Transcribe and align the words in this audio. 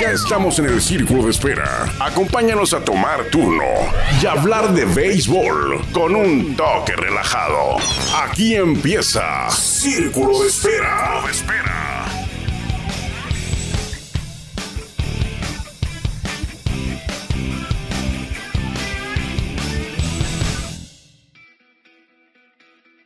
Ya 0.00 0.12
estamos 0.12 0.58
en 0.58 0.66
el 0.66 0.80
círculo 0.80 1.22
de 1.24 1.30
espera. 1.30 1.84
Acompáñanos 2.00 2.72
a 2.72 2.80
tomar 2.82 3.22
turno 3.24 3.64
y 4.22 4.26
hablar 4.26 4.72
de 4.72 4.86
béisbol 4.86 5.82
con 5.92 6.16
un 6.16 6.56
toque 6.56 6.92
relajado. 6.96 7.76
Aquí 8.24 8.54
empieza 8.54 9.50
Círculo 9.50 10.40
de 10.40 10.48
Espera. 10.48 11.22
espera. 11.30 12.06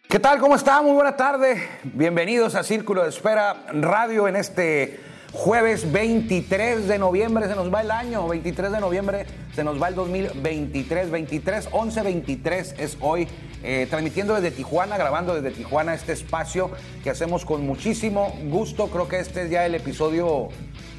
¿Qué 0.09 0.19
tal? 0.20 0.39
¿Cómo 0.39 0.55
está? 0.55 0.81
Muy 0.83 0.92
buena 0.92 1.17
tarde. 1.17 1.69
Bienvenidos 1.84 2.55
a 2.55 2.62
Círculo 2.62 3.03
de 3.03 3.09
Espera 3.09 3.65
Radio 3.72 4.28
en 4.28 4.37
este 4.37 5.09
Jueves 5.33 5.92
23 5.92 6.89
de 6.89 6.98
noviembre 6.98 7.47
se 7.47 7.55
nos 7.55 7.73
va 7.73 7.83
el 7.83 7.92
año, 7.92 8.27
23 8.27 8.73
de 8.73 8.81
noviembre 8.81 9.27
se 9.55 9.62
nos 9.62 9.81
va 9.81 9.87
el 9.89 9.95
2023, 9.95 11.09
23, 11.09 11.69
11, 11.70 12.03
23 12.03 12.75
es 12.78 12.97
hoy, 13.00 13.28
eh, 13.62 13.87
transmitiendo 13.89 14.34
desde 14.34 14.50
Tijuana, 14.50 14.98
grabando 14.98 15.41
desde 15.41 15.56
Tijuana 15.56 15.95
este 15.95 16.12
espacio 16.14 16.72
que 17.05 17.11
hacemos 17.11 17.45
con 17.45 17.64
muchísimo 17.64 18.34
gusto. 18.47 18.89
Creo 18.89 19.06
que 19.06 19.20
este 19.20 19.45
es 19.45 19.50
ya 19.50 19.64
el 19.67 19.77
episodio 19.77 20.48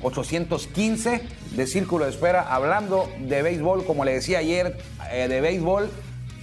815 0.02 1.22
de 1.52 1.68
Círculo 1.68 2.06
de 2.06 2.12
Espera, 2.12 2.54
hablando 2.54 3.10
de 3.20 3.42
béisbol, 3.42 3.84
como 3.84 4.06
le 4.06 4.14
decía 4.14 4.40
ayer, 4.40 4.78
eh, 5.12 5.28
de 5.28 5.42
béisbol 5.42 5.92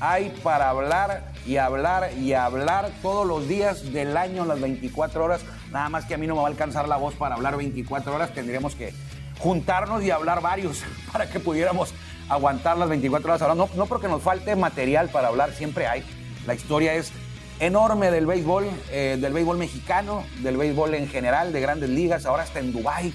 hay 0.01 0.29
para 0.43 0.69
hablar 0.69 1.33
y 1.47 1.57
hablar 1.57 2.11
y 2.21 2.35
hablar 2.35 2.91
todos 3.01 3.27
los 3.27 3.49
días 3.49 3.95
del 3.95 4.19
año, 4.19 4.45
las 4.45 4.61
24 4.61 5.25
horas. 5.25 5.41
Nada 5.73 5.89
más 5.91 6.07
que 6.07 6.15
a 6.15 6.19
mí 6.19 6.27
no 6.27 6.35
me 6.35 6.43
va 6.43 6.49
a 6.49 6.51
alcanzar 6.51 6.89
la 6.89 6.97
voz 6.97 7.15
para 7.15 7.35
hablar 7.35 7.57
24 7.57 8.15
horas, 8.15 8.33
tendríamos 8.33 8.75
que 8.75 8.93
juntarnos 9.39 10.03
y 10.03 10.11
hablar 10.11 10.41
varios 10.41 10.83
para 11.13 11.29
que 11.29 11.41
pudiéramos 11.41 11.95
aguantar 12.29 12.77
las 12.79 12.89
24 12.89 13.35
horas. 13.35 13.57
no, 13.57 13.69
no 13.75 13.87
porque 13.87 14.09
nos 14.09 14.23
falte 14.23 14.55
material 14.57 15.09
para 15.09 15.29
hablar, 15.29 15.53
siempre 15.53 15.87
hay. 15.87 16.03
La 16.47 16.55
historia 16.55 16.95
es 16.95 17.13
enorme 17.61 18.11
del 18.11 18.27
béisbol, 18.27 18.65
eh, 18.91 19.19
del 19.21 19.33
béisbol 19.33 19.59
mexicano, 19.59 20.25
del 20.41 20.57
béisbol 20.57 20.95
en 20.95 21.09
general, 21.09 21.53
de 21.53 21.61
grandes 21.61 21.91
ligas, 21.91 22.25
ahora 22.25 22.45
está 22.45 22.61
en 22.61 22.73
Dubái. 22.73 23.13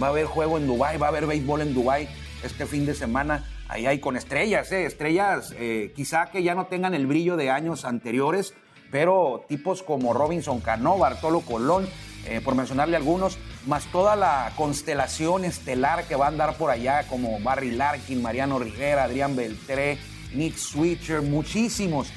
Va 0.00 0.06
a 0.06 0.10
haber 0.10 0.26
juego 0.26 0.58
en 0.58 0.66
Dubái, 0.66 0.98
va 0.98 1.06
a 1.06 1.08
haber 1.10 1.26
béisbol 1.26 1.60
en 1.62 1.74
Dubái 1.74 2.08
este 2.44 2.66
fin 2.66 2.86
de 2.86 2.94
semana. 2.94 3.44
Ahí 3.68 3.86
hay 3.86 3.98
con 4.00 4.16
estrellas, 4.16 4.70
eh, 4.70 4.84
estrellas 4.86 5.54
eh, 5.58 5.92
quizá 5.96 6.26
que 6.26 6.42
ya 6.42 6.54
no 6.54 6.66
tengan 6.66 6.94
el 6.94 7.06
brillo 7.06 7.36
de 7.36 7.50
años 7.50 7.84
anteriores, 7.84 8.54
pero 8.92 9.42
tipos 9.48 9.82
como 9.82 10.12
Robinson 10.12 10.60
Cano, 10.60 10.98
Bartolo 10.98 11.40
Colón, 11.40 11.88
eh, 12.26 12.40
por 12.44 12.54
mencionarle 12.54 12.96
algunos, 12.96 13.38
más 13.66 13.86
toda 13.86 14.14
la 14.14 14.52
constelación 14.54 15.44
estelar 15.44 16.04
que 16.04 16.14
va 16.14 16.26
a 16.26 16.28
andar 16.28 16.56
por 16.58 16.70
allá, 16.70 17.08
como 17.08 17.40
Barry 17.40 17.70
Larkin, 17.72 18.20
Mariano 18.22 18.58
Rivera, 18.58 19.04
Adrián 19.04 19.34
Beltré, 19.34 19.98
Nick 20.34 20.56
Switcher, 20.56 21.22
muchísimos, 21.22 22.08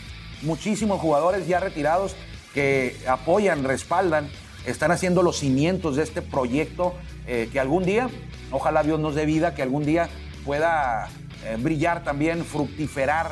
muchísimos 0.41 0.99
jugadores 0.99 1.47
ya 1.47 1.61
retirados 1.61 2.13
que 2.53 2.97
apoyan, 3.07 3.63
respaldan, 3.63 4.29
están 4.65 4.91
haciendo 4.91 5.23
los 5.23 5.37
cimientos 5.39 5.95
de 5.95 6.03
este 6.03 6.21
proyecto 6.21 6.93
eh, 7.25 7.49
que 7.53 7.59
algún 7.61 7.85
día, 7.85 8.09
ojalá 8.51 8.83
Dios 8.83 8.99
nos 8.99 9.15
dé 9.15 9.25
vida, 9.25 9.55
que 9.55 9.61
algún 9.63 9.85
día 9.85 10.09
pueda 10.45 11.07
eh, 11.45 11.55
brillar 11.57 12.03
también, 12.03 12.43
fructiferar 12.43 13.31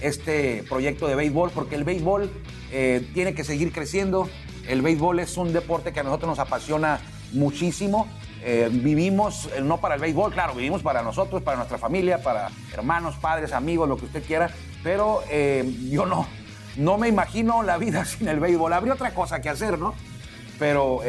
este 0.00 0.64
proyecto 0.68 1.06
de 1.08 1.14
béisbol, 1.14 1.50
porque 1.50 1.74
el 1.74 1.84
béisbol 1.84 2.30
eh, 2.72 3.06
tiene 3.14 3.34
que 3.34 3.44
seguir 3.44 3.72
creciendo. 3.72 4.28
El 4.68 4.82
béisbol 4.82 5.20
es 5.20 5.36
un 5.36 5.52
deporte 5.52 5.92
que 5.92 6.00
a 6.00 6.02
nosotros 6.02 6.28
nos 6.30 6.38
apasiona 6.38 7.00
muchísimo. 7.32 8.06
Eh, 8.42 8.68
vivimos, 8.72 9.48
eh, 9.54 9.60
no 9.60 9.78
para 9.80 9.96
el 9.96 10.00
béisbol, 10.00 10.32
claro, 10.32 10.54
vivimos 10.54 10.82
para 10.82 11.02
nosotros, 11.02 11.42
para 11.42 11.56
nuestra 11.58 11.78
familia, 11.78 12.22
para 12.22 12.50
hermanos, 12.72 13.16
padres, 13.16 13.52
amigos, 13.52 13.88
lo 13.88 13.96
que 13.96 14.06
usted 14.06 14.22
quiera, 14.24 14.50
pero 14.82 15.22
yo 15.90 16.06
no, 16.06 16.26
no 16.78 16.96
me 16.96 17.08
imagino 17.08 17.62
la 17.62 17.76
vida 17.76 18.04
sin 18.04 18.28
el 18.28 18.40
béisbol. 18.40 18.72
Habría 18.72 18.94
otra 18.94 19.14
cosa 19.14 19.40
que 19.40 19.48
hacer, 19.48 19.78
¿no? 19.78 19.94
Pero 20.58 21.00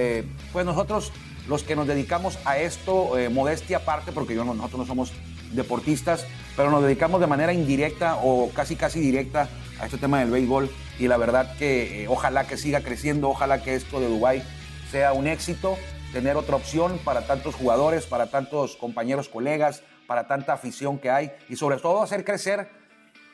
pues 0.54 0.66
nosotros, 0.66 1.12
los 1.48 1.64
que 1.64 1.76
nos 1.76 1.88
dedicamos 1.88 2.38
a 2.46 2.58
esto, 2.58 3.16
modestia 3.32 3.78
aparte, 3.78 4.12
porque 4.12 4.34
yo, 4.36 4.44
nosotros 4.46 4.80
no 4.82 4.86
somos 4.86 5.12
deportistas, 5.56 6.26
pero 6.56 6.72
nos 6.72 6.84
dedicamos 6.84 7.22
de 7.22 7.28
manera 7.28 7.54
indirecta 7.54 8.18
o 8.22 8.50
casi 8.52 8.76
casi 8.76 9.00
directa 9.00 9.50
a 9.80 9.86
este 9.86 9.98
tema 9.98 10.20
del 10.20 10.30
béisbol 10.32 10.70
y 11.00 11.08
la 11.08 11.18
verdad 11.18 11.56
que 11.58 12.04
eh, 12.04 12.08
ojalá 12.08 12.48
que 12.48 12.58
siga 12.58 12.82
creciendo, 12.82 13.30
ojalá 13.30 13.64
que 13.64 13.76
esto 13.76 14.00
de 14.00 14.08
Dubái 14.08 14.44
sea 14.90 15.14
un 15.14 15.28
éxito, 15.28 15.78
tener 16.12 16.36
otra 16.36 16.56
opción 16.58 17.00
para 17.04 17.26
tantos 17.26 17.56
jugadores, 17.56 18.06
para 18.06 18.28
tantos 18.30 18.76
compañeros, 18.76 19.30
colegas, 19.30 19.84
para 20.08 20.28
tanta 20.28 20.54
afición 20.54 21.00
que 21.00 21.10
hay 21.10 21.32
y 21.48 21.56
sobre 21.56 21.78
todo 21.78 22.02
hacer 22.04 22.26
crecer 22.26 22.70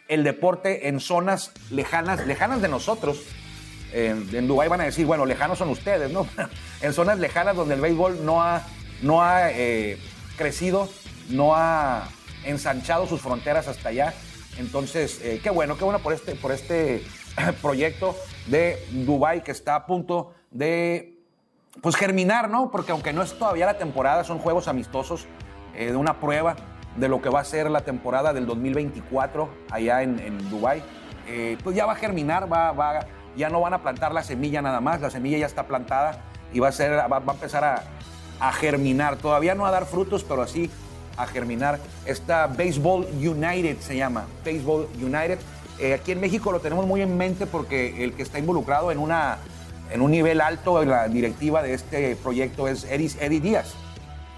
el 0.07 0.23
deporte 0.23 0.87
en 0.87 0.99
zonas 0.99 1.51
lejanas, 1.71 2.25
lejanas 2.27 2.61
de 2.61 2.67
nosotros. 2.69 3.21
Eh, 3.93 4.13
en 4.33 4.47
Dubái 4.47 4.69
van 4.69 4.81
a 4.81 4.85
decir, 4.85 5.05
bueno, 5.05 5.25
lejanos 5.25 5.57
son 5.57 5.69
ustedes, 5.69 6.11
¿no? 6.11 6.27
en 6.81 6.93
zonas 6.93 7.19
lejanas 7.19 7.55
donde 7.55 7.73
el 7.75 7.81
béisbol 7.81 8.23
no 8.25 8.41
ha, 8.43 8.61
no 9.01 9.23
ha 9.23 9.49
eh, 9.51 9.97
crecido 10.37 10.87
no 11.29 11.55
ha 11.55 12.09
ensanchado 12.43 13.07
sus 13.07 13.21
fronteras 13.21 13.67
hasta 13.67 13.89
allá. 13.89 14.13
Entonces, 14.57 15.19
eh, 15.23 15.39
qué 15.41 15.49
bueno, 15.49 15.77
qué 15.77 15.83
bueno 15.83 15.99
por 15.99 16.13
este, 16.13 16.35
por 16.35 16.51
este 16.51 17.03
proyecto 17.61 18.15
de 18.47 18.77
Dubai 18.91 19.43
que 19.43 19.51
está 19.51 19.75
a 19.75 19.85
punto 19.85 20.33
de 20.51 21.13
pues 21.81 21.95
germinar, 21.95 22.49
¿no? 22.49 22.71
Porque 22.71 22.91
aunque 22.91 23.13
no 23.13 23.21
es 23.21 23.37
todavía 23.37 23.65
la 23.67 23.77
temporada, 23.77 24.23
son 24.23 24.39
juegos 24.39 24.67
amistosos 24.67 25.27
eh, 25.75 25.87
de 25.91 25.95
una 25.95 26.19
prueba 26.19 26.55
de 26.95 27.07
lo 27.07 27.21
que 27.21 27.29
va 27.29 27.41
a 27.41 27.45
ser 27.45 27.69
la 27.69 27.81
temporada 27.81 28.33
del 28.33 28.47
2024 28.47 29.47
allá 29.69 30.01
en, 30.01 30.19
en 30.19 30.49
Dubái. 30.49 30.81
Eh, 31.27 31.55
pues 31.63 31.75
ya 31.75 31.85
va 31.85 31.93
a 31.93 31.95
germinar, 31.95 32.51
va, 32.51 33.05
ya 33.35 33.49
no 33.49 33.61
van 33.61 33.75
a 33.75 33.83
plantar 33.83 34.11
la 34.13 34.23
semilla 34.23 34.63
nada 34.63 34.81
más, 34.81 35.01
la 35.01 35.11
semilla 35.11 35.37
ya 35.37 35.45
está 35.45 35.67
plantada 35.67 36.23
y 36.51 36.59
va 36.59 36.69
a, 36.69 36.71
ser, 36.71 36.93
va, 36.93 37.17
a 37.17 37.31
empezar 37.33 37.63
a, 37.63 37.83
a 38.39 38.51
germinar. 38.53 39.17
Todavía 39.17 39.53
no 39.53 39.67
a 39.67 39.71
dar 39.71 39.85
frutos, 39.85 40.23
pero 40.23 40.41
así 40.41 40.71
a 41.17 41.25
germinar. 41.25 41.79
Esta 42.05 42.47
Baseball 42.47 43.05
United 43.19 43.77
se 43.81 43.97
llama, 43.97 44.25
Baseball 44.45 44.87
United. 45.01 45.39
Eh, 45.79 45.93
aquí 45.93 46.11
en 46.11 46.21
México 46.21 46.51
lo 46.51 46.59
tenemos 46.59 46.85
muy 46.87 47.01
en 47.01 47.17
mente 47.17 47.45
porque 47.45 48.03
el 48.03 48.13
que 48.13 48.23
está 48.23 48.39
involucrado 48.39 48.91
en, 48.91 48.99
una, 48.99 49.37
en 49.91 50.01
un 50.01 50.11
nivel 50.11 50.39
alto 50.41 50.81
en 50.81 50.89
la 50.89 51.07
directiva 51.07 51.61
de 51.61 51.73
este 51.73 52.15
proyecto 52.15 52.67
es 52.67 52.83
Eddie, 52.85 53.11
Eddie 53.19 53.39
Díaz. 53.41 53.73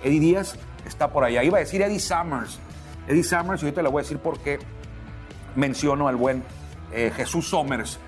Eddie 0.04 0.20
Díaz 0.20 0.56
está 0.88 1.10
por 1.10 1.24
allá. 1.26 1.44
Iba 1.44 1.58
a 1.58 1.62
decir 1.62 1.82
Eddie 1.82 2.00
Summers. 2.00 2.60
Eddie 3.08 3.24
Summers, 3.24 3.62
y 3.64 3.72
te 3.72 3.84
le 3.84 3.90
voy 3.90 4.02
a 4.02 4.04
decir 4.04 4.18
porque 4.20 4.58
qué 4.58 4.60
menciono 5.56 6.08
al 6.08 6.16
buen 6.16 6.44
eh, 6.94 7.12
Jesús 7.16 7.50
Somers. 7.50 8.00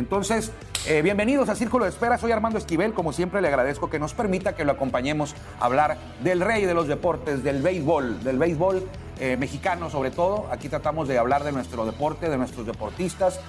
Entonces, 0.00 0.50
eh, 0.88 1.02
bienvenidos 1.02 1.50
a 1.50 1.54
Círculo 1.54 1.84
de 1.84 1.90
Espera. 1.90 2.16
Soy 2.16 2.32
Armando 2.32 2.56
Esquivel. 2.58 2.94
Como 2.94 3.12
siempre, 3.12 3.42
le 3.42 3.48
agradezco 3.48 3.90
que 3.90 3.98
nos 3.98 4.14
permita 4.14 4.54
que 4.56 4.64
lo 4.64 4.72
acompañemos 4.72 5.34
a 5.60 5.66
hablar 5.66 5.98
del 6.24 6.40
rey 6.40 6.64
de 6.64 6.72
los 6.72 6.88
deportes, 6.88 7.44
del 7.44 7.60
béisbol, 7.60 8.24
del 8.24 8.38
béisbol 8.38 8.82
eh, 9.20 9.36
mexicano 9.36 9.90
sobre 9.90 10.10
todo. 10.10 10.46
Aquí 10.50 10.70
tratamos 10.70 11.06
de 11.06 11.18
hablar 11.18 11.44
de 11.44 11.52
nuestro 11.52 11.84
deporte, 11.84 12.30
de 12.30 12.38
nuestros 12.38 12.64
deportistas 12.64 13.40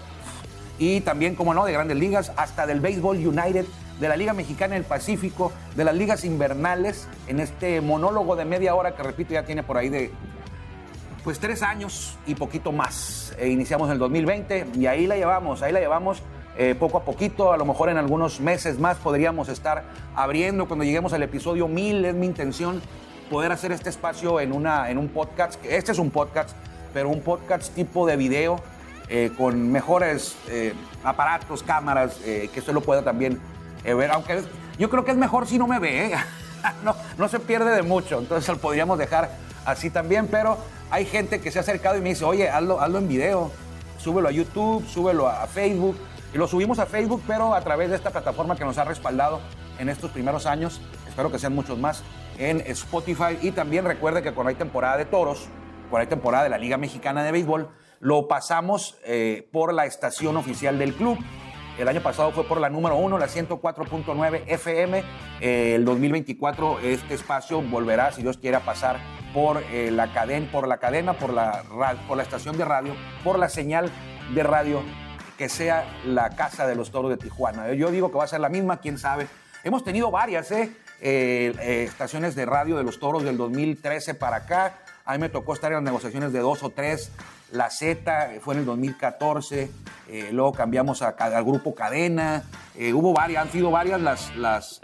y 0.77 0.99
también, 0.99 1.35
como 1.35 1.53
no, 1.53 1.63
de 1.65 1.71
grandes 1.71 1.95
ligas, 1.95 2.33
hasta 2.35 2.67
del 2.67 2.81
Béisbol 2.81 3.17
United 3.25 3.65
de 4.01 4.09
la 4.09 4.17
Liga 4.17 4.33
Mexicana 4.33 4.75
el 4.75 4.83
Pacífico, 4.83 5.53
de 5.77 5.85
las 5.85 5.95
ligas 5.95 6.25
invernales, 6.25 7.07
en 7.27 7.39
este 7.39 7.79
monólogo 7.79 8.35
de 8.35 8.43
media 8.45 8.75
hora 8.75 8.93
que, 8.95 9.03
repito, 9.03 9.31
ya 9.33 9.43
tiene 9.45 9.63
por 9.63 9.77
ahí 9.77 9.87
de 9.87 10.11
pues 11.23 11.39
tres 11.39 11.61
años 11.63 12.17
y 12.27 12.33
poquito 12.35 12.71
más. 12.73 13.33
Eh, 13.39 13.47
iniciamos 13.49 13.87
en 13.89 13.93
el 13.93 13.99
2020 13.99 14.67
y 14.75 14.87
ahí 14.87 15.05
la 15.07 15.15
llevamos, 15.15 15.61
ahí 15.61 15.71
la 15.71 15.79
llevamos 15.79 16.21
eh, 16.57 16.75
poco 16.77 16.97
a 16.97 17.03
poquito, 17.05 17.53
a 17.53 17.57
lo 17.57 17.63
mejor 17.65 17.89
en 17.89 17.97
algunos 17.97 18.41
meses 18.41 18.77
más 18.79 18.97
podríamos 18.97 19.47
estar 19.47 19.83
abriendo. 20.15 20.67
Cuando 20.67 20.83
lleguemos 20.83 21.13
al 21.13 21.23
episodio 21.23 21.67
1000, 21.67 22.05
es 22.05 22.15
mi 22.15 22.25
intención 22.25 22.81
poder 23.29 23.53
hacer 23.53 23.71
este 23.71 23.89
espacio 23.89 24.39
en, 24.41 24.51
una, 24.51 24.89
en 24.89 24.97
un 24.97 25.07
podcast. 25.07 25.63
Este 25.65 25.93
es 25.93 25.99
un 25.99 26.11
podcast, 26.11 26.49
pero 26.93 27.07
un 27.09 27.21
podcast 27.21 27.73
tipo 27.73 28.05
de 28.05 28.17
video 28.17 28.59
eh, 29.07 29.31
con 29.37 29.71
mejores 29.71 30.35
eh, 30.49 30.73
aparatos, 31.05 31.63
cámaras, 31.63 32.15
que 32.15 32.49
usted 32.57 32.73
lo 32.73 32.81
pueda 32.81 33.01
también 33.01 33.39
ver. 33.85 34.11
Aunque 34.11 34.41
yo 34.77 34.89
creo 34.89 35.05
que 35.05 35.11
es 35.11 35.17
mejor 35.17 35.47
si 35.47 35.57
no 35.57 35.67
me 35.67 35.79
ve, 35.79 36.13
no, 36.83 36.95
no 37.17 37.29
se 37.29 37.39
pierde 37.39 37.73
de 37.73 37.81
mucho. 37.81 38.19
Entonces 38.19 38.49
lo 38.49 38.57
podríamos 38.59 38.99
dejar 38.99 39.29
así 39.63 39.89
también, 39.89 40.27
pero 40.27 40.57
hay 40.89 41.05
gente 41.05 41.39
que 41.39 41.49
se 41.49 41.59
ha 41.59 41.61
acercado 41.61 41.95
y 41.97 42.01
me 42.01 42.09
dice, 42.09 42.25
oye, 42.25 42.49
hazlo, 42.49 42.81
hazlo 42.81 42.97
en 42.97 43.07
video, 43.07 43.51
súbelo 43.99 44.27
a 44.27 44.31
YouTube, 44.31 44.85
súbelo 44.89 45.29
a 45.29 45.47
Facebook 45.47 45.95
y 46.33 46.37
lo 46.37 46.47
subimos 46.47 46.79
a 46.79 46.85
Facebook, 46.85 47.21
pero 47.27 47.53
a 47.53 47.61
través 47.61 47.89
de 47.89 47.95
esta 47.97 48.09
plataforma 48.09 48.55
que 48.55 48.63
nos 48.63 48.77
ha 48.77 48.85
respaldado 48.85 49.41
en 49.79 49.89
estos 49.89 50.11
primeros 50.11 50.45
años, 50.45 50.79
espero 51.07 51.29
que 51.31 51.37
sean 51.37 51.53
muchos 51.53 51.77
más, 51.77 52.03
en 52.37 52.61
Spotify. 52.61 53.37
Y 53.41 53.51
también 53.51 53.83
recuerde 53.83 54.21
que 54.21 54.31
cuando 54.31 54.47
hay 54.49 54.55
temporada 54.55 54.95
de 54.97 55.03
toros, 55.05 55.49
cuando 55.89 56.01
hay 56.03 56.07
temporada 56.07 56.45
de 56.45 56.49
la 56.49 56.57
Liga 56.57 56.77
Mexicana 56.77 57.21
de 57.23 57.33
Béisbol, 57.33 57.69
lo 57.99 58.27
pasamos 58.29 58.95
eh, 59.05 59.49
por 59.51 59.73
la 59.73 59.85
estación 59.85 60.37
oficial 60.37 60.79
del 60.79 60.93
club. 60.93 61.17
El 61.77 61.87
año 61.89 62.01
pasado 62.01 62.31
fue 62.31 62.45
por 62.45 62.61
la 62.61 62.69
número 62.69 62.95
uno, 62.95 63.17
la 63.17 63.27
104.9 63.27 64.43
FM. 64.47 65.03
el 65.41 65.83
2024 65.83 66.79
este 66.79 67.13
espacio 67.15 67.61
volverá, 67.61 68.11
si 68.13 68.21
Dios 68.21 68.37
quiera, 68.37 68.59
a 68.59 68.61
pasar 68.61 68.99
por, 69.33 69.61
eh, 69.71 69.89
la, 69.91 70.13
cadena, 70.13 70.49
por 70.49 70.65
la 70.67 70.77
cadena, 70.77 71.13
por 71.13 71.33
la, 71.33 71.63
por 72.07 72.15
la 72.17 72.23
estación 72.23 72.57
de 72.57 72.63
radio, 72.63 72.93
por 73.23 73.37
la 73.39 73.49
señal 73.49 73.89
de 74.33 74.43
radio 74.43 74.81
que 75.37 75.49
sea 75.49 75.85
la 76.05 76.31
casa 76.31 76.67
de 76.67 76.75
los 76.75 76.91
toros 76.91 77.09
de 77.11 77.17
Tijuana. 77.17 77.73
Yo 77.73 77.91
digo 77.91 78.11
que 78.11 78.17
va 78.17 78.23
a 78.23 78.27
ser 78.27 78.39
la 78.39 78.49
misma, 78.49 78.77
quién 78.77 78.97
sabe. 78.97 79.27
Hemos 79.63 79.83
tenido 79.83 80.11
varias, 80.11 80.51
¿eh? 80.51 80.75
Eh, 81.03 81.55
eh, 81.59 81.83
estaciones 81.87 82.35
de 82.35 82.45
radio 82.45 82.77
de 82.77 82.83
los 82.83 82.99
toros 82.99 83.23
del 83.23 83.37
2013 83.37 84.13
para 84.15 84.37
acá. 84.37 84.77
A 85.05 85.13
mí 85.13 85.19
me 85.19 85.29
tocó 85.29 85.53
estar 85.53 85.71
en 85.71 85.75
las 85.77 85.83
negociaciones 85.83 86.31
de 86.31 86.39
dos 86.39 86.63
o 86.63 86.69
tres. 86.69 87.11
La 87.51 87.69
Z 87.69 88.33
fue 88.41 88.53
en 88.53 88.61
el 88.61 88.65
2014. 88.65 89.71
luego 90.31 90.53
cambiamos 90.53 91.01
a, 91.01 91.09
al 91.09 91.43
grupo 91.43 91.73
Cadena. 91.73 92.43
hubo 92.93 93.13
varias, 93.13 93.41
han 93.43 93.51
sido 93.51 93.71
varias 93.71 93.99
las, 93.99 94.35
las 94.35 94.81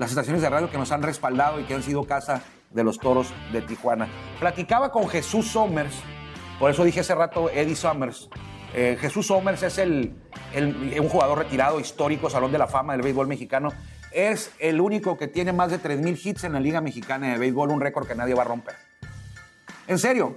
estaciones 0.00 0.42
de 0.42 0.48
radio 0.48 0.70
que 0.70 0.78
nos 0.78 0.92
han 0.92 1.02
respaldado 1.02 1.60
y 1.60 1.64
que 1.64 1.74
han 1.74 1.82
sido 1.82 2.04
casa 2.04 2.42
de 2.70 2.84
los 2.84 2.98
toros 2.98 3.32
de 3.52 3.62
Tijuana. 3.62 4.08
Platicaba 4.38 4.92
con 4.92 5.08
Jesús 5.08 5.48
Somers, 5.50 5.94
por 6.60 6.70
eso 6.70 6.84
dije 6.84 7.00
hace 7.00 7.14
rato 7.14 7.50
Eddie 7.50 7.74
Somers, 7.74 8.28
eh, 8.72 8.96
Jesús 9.00 9.26
Somers 9.26 9.62
es 9.62 9.78
el, 9.78 10.14
un 11.00 11.08
jugador 11.08 11.38
retirado 11.38 11.80
histórico, 11.80 12.30
Salón 12.30 12.52
de 12.52 12.58
la 12.58 12.66
Fama 12.66 12.92
del 12.92 13.02
béisbol 13.02 13.26
mexicano. 13.26 13.72
Es 14.12 14.50
el 14.58 14.80
único 14.80 15.16
que 15.16 15.28
tiene 15.28 15.52
más 15.52 15.70
de 15.70 15.80
3.000 15.80 16.20
hits 16.24 16.44
en 16.44 16.52
la 16.52 16.60
Liga 16.60 16.80
Mexicana 16.80 17.30
de 17.32 17.38
Béisbol, 17.38 17.70
un 17.70 17.80
récord 17.80 18.08
que 18.08 18.14
nadie 18.14 18.34
va 18.34 18.42
a 18.42 18.44
romper. 18.44 18.74
En 19.86 19.98
serio, 19.98 20.34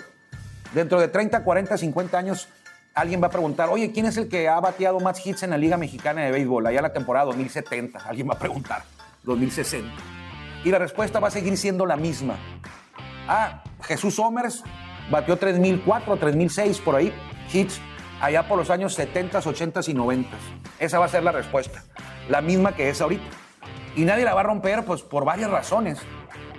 dentro 0.74 1.00
de 1.00 1.08
30, 1.08 1.44
40, 1.44 1.78
50 1.78 2.18
años, 2.18 2.50
alguien 2.94 3.22
va 3.22 3.28
a 3.28 3.32
preguntar, 3.32 3.70
oye, 3.70 3.92
¿quién 3.92 4.06
es 4.06 4.18
el 4.18 4.30
que 4.30 4.48
ha 4.48 4.60
bateado 4.60 5.00
más 5.00 5.26
hits 5.26 5.42
en 5.44 5.50
la 5.52 5.58
Liga 5.58 5.78
Mexicana 5.78 6.22
de 6.22 6.32
Béisbol? 6.32 6.68
Allá 6.68 6.84
la 6.84 6.94
temporada 6.94 7.26
2070, 7.28 8.00
alguien 8.06 8.30
va 8.30 8.34
a 8.36 8.40
preguntar, 8.40 8.84
2060. 9.24 9.88
Y 10.64 10.70
la 10.70 10.78
respuesta 10.78 11.20
va 11.20 11.30
a 11.30 11.32
seguir 11.32 11.58
siendo 11.58 11.86
la 11.88 11.98
misma. 11.98 12.36
Ah, 13.28 13.64
Jesús 13.82 14.16
Somers 14.16 14.64
batió 15.10 15.40
3.004, 15.40 16.06
3.006 16.20 16.80
por 16.82 16.96
ahí 16.96 17.12
hits 17.52 17.82
allá 18.24 18.48
por 18.48 18.58
los 18.58 18.70
años 18.70 18.94
70, 18.94 19.40
80 19.40 19.82
y 19.88 19.94
90. 19.94 20.30
Esa 20.80 20.98
va 20.98 21.06
a 21.06 21.10
ser 21.10 21.24
la 21.24 21.34
respuesta, 21.34 21.84
la 22.30 22.40
misma 22.40 22.74
que 22.74 22.88
es 22.88 23.02
ahorita. 23.02 23.26
Y 23.98 24.06
nadie 24.06 24.24
la 24.24 24.34
va 24.34 24.42
a 24.42 24.46
romper 24.46 24.86
pues, 24.86 25.02
por 25.02 25.26
varias 25.26 25.52
razones, 25.52 26.00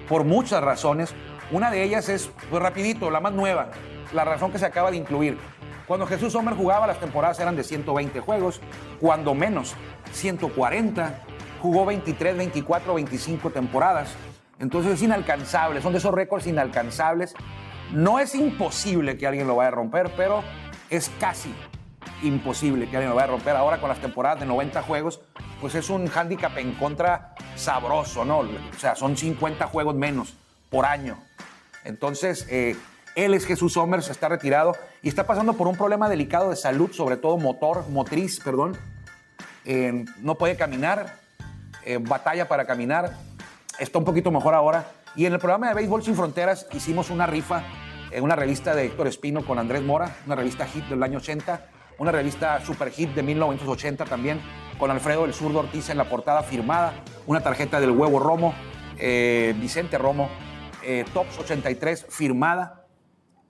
por 0.08 0.25
muchas 0.25 0.62
razones. 0.62 1.14
Una 1.50 1.70
de 1.70 1.82
ellas 1.82 2.11
es, 2.11 2.31
pues 2.50 2.62
rapidito, 2.62 3.11
la 3.11 3.20
más 3.20 3.32
nueva, 3.32 3.69
la 4.12 4.25
razón 4.25 4.52
que 4.52 4.58
se 4.58 4.66
acaba 4.66 4.90
de 4.90 4.99
incluir. 4.99 5.38
Cuando 5.88 6.06
Jesús 6.06 6.34
Homer 6.34 6.55
jugaba, 6.55 6.87
las 6.87 7.00
temporadas 7.00 7.40
eran 7.40 7.56
de 7.56 7.64
120 7.64 8.20
juegos, 8.20 8.60
cuando 9.00 9.34
menos 9.34 9.75
140, 10.12 11.19
jugó 11.62 11.87
23, 11.87 12.37
24, 12.37 12.94
25 12.94 13.50
temporadas. 13.50 14.14
Entonces 14.58 14.93
es 14.93 15.02
inalcanzable, 15.02 15.81
son 15.81 15.93
de 15.93 15.99
esos 15.99 16.12
récords 16.14 16.46
inalcanzables. 16.46 17.34
No 17.93 18.19
es 18.19 18.34
imposible 18.34 19.17
que 19.17 19.26
alguien 19.26 19.46
lo 19.46 19.56
vaya 19.56 19.69
a 19.69 19.72
romper, 19.72 20.10
pero 20.17 20.43
es 20.90 21.10
casi 21.20 21.54
imposible 22.22 22.88
que 22.88 22.96
alguien 22.96 23.10
lo 23.10 23.16
vaya 23.16 23.28
a 23.28 23.31
romper. 23.31 23.56
Ahora 23.56 23.81
con 23.81 23.88
las 23.88 23.98
temporadas 24.00 24.40
de 24.40 24.46
90 24.46 24.82
juegos, 24.82 25.20
pues 25.60 25.75
es 25.75 25.90
un 25.90 26.06
hándicap 26.08 26.56
en 26.58 26.72
contra 26.75 27.34
sabroso, 27.56 28.25
¿no? 28.25 28.40
O 28.40 28.48
sea, 28.78 28.94
son 28.94 29.16
50 29.16 29.66
juegos 29.66 29.94
menos 29.94 30.34
por 30.70 30.84
año. 30.86 31.19
Entonces, 31.84 32.46
eh, 32.50 32.76
él 33.14 33.34
es 33.34 33.46
Jesús 33.46 33.72
Somers, 33.75 34.08
está 34.08 34.28
retirado 34.28 34.75
y 35.02 35.08
está 35.08 35.26
pasando 35.26 35.52
por 35.54 35.69
un 35.69 35.76
problema 35.76 36.08
delicado 36.08 36.50
de 36.50 36.56
salud, 36.56 36.92
sobre 36.92 37.16
todo 37.16 37.36
motor, 37.36 37.84
motriz, 37.90 38.40
perdón. 38.40 38.76
Eh, 39.64 40.04
no 40.20 40.34
puede 40.36 40.56
caminar, 40.56 41.16
eh, 41.84 41.98
batalla 42.00 42.48
para 42.48 42.66
caminar. 42.66 43.14
Está 43.78 43.98
un 43.98 44.04
poquito 44.04 44.31
mejor 44.31 44.54
ahora. 44.54 44.86
Y 45.16 45.26
en 45.26 45.32
el 45.32 45.38
programa 45.38 45.69
de 45.69 45.75
Béisbol 45.75 46.02
Sin 46.02 46.16
Fronteras 46.16 46.66
hicimos 46.72 47.08
una 47.10 47.26
rifa 47.26 47.62
...en 48.14 48.22
una 48.22 48.37
revista 48.37 48.76
de 48.76 48.84
Héctor 48.84 49.08
Espino 49.08 49.44
con 49.44 49.58
Andrés 49.58 49.82
Mora, 49.82 50.19
una 50.25 50.37
revista 50.37 50.66
hit 50.69 50.84
del 50.84 51.02
año 51.02 51.19
80, 51.19 51.66
una 51.99 52.12
revista 52.12 52.64
super 52.64 52.90
hit 52.93 53.08
de 53.12 53.25
1980 53.25 54.05
también, 54.05 54.40
con 54.78 54.88
Alfredo 54.93 55.25
el 55.25 55.34
Zurdo 55.34 55.58
Ortiz 55.58 55.88
en 55.90 55.99
la 55.99 56.05
portada 56.08 56.44
firmada, 56.44 56.93
una 57.26 57.40
tarjeta 57.40 57.81
del 57.81 57.90
Huevo 57.90 58.20
Romo, 58.20 58.55
eh, 59.00 59.52
Vicente 59.61 59.99
Romo, 59.99 60.31
eh, 60.84 61.05
Tops 61.12 61.40
83 61.40 62.06
firmada, 62.08 62.87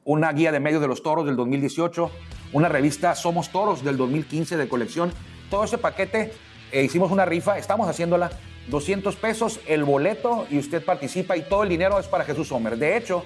una 0.03 0.33
guía 0.33 0.51
de 0.51 0.61
medio 0.61 0.81
de 0.81 0.89
los 0.89 1.03
toros 1.03 1.27
del 1.27 1.37
2018, 1.37 2.11
una 2.55 2.71
revista 2.71 3.15
Somos 3.15 3.51
Toros 3.53 3.85
del 3.85 3.99
2015 3.99 4.57
de 4.57 4.67
colección. 4.67 5.13
Todo 5.51 5.65
ese 5.65 5.77
paquete 5.77 6.33
eh, 6.73 6.83
hicimos 6.85 7.13
una 7.13 7.27
rifa, 7.27 7.59
estamos 7.59 7.87
haciéndola, 7.87 8.31
200 8.69 9.15
pesos 9.17 9.61
el 9.67 9.85
boleto 9.85 10.47
y 10.49 10.57
usted 10.59 10.83
participa 10.83 11.37
y 11.37 11.43
todo 11.43 11.65
el 11.65 11.69
dinero 11.69 11.99
es 12.01 12.07
para 12.07 12.25
Jesús 12.25 12.51
Homer. 12.51 12.79
De 12.79 12.97
hecho, 12.97 13.23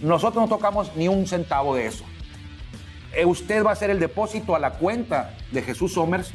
nosotros 0.00 0.42
no 0.42 0.48
tocamos 0.54 0.94
ni 0.96 1.08
un 1.08 1.26
centavo 1.26 1.74
de 1.74 1.86
eso. 1.86 2.04
Eh, 3.14 3.24
usted 3.24 3.64
va 3.64 3.70
a 3.70 3.72
hacer 3.72 3.88
el 3.90 3.98
depósito 3.98 4.54
a 4.54 4.58
la 4.58 4.72
cuenta 4.72 5.34
de 5.52 5.62
Jesús 5.62 5.94
Somers, 5.94 6.32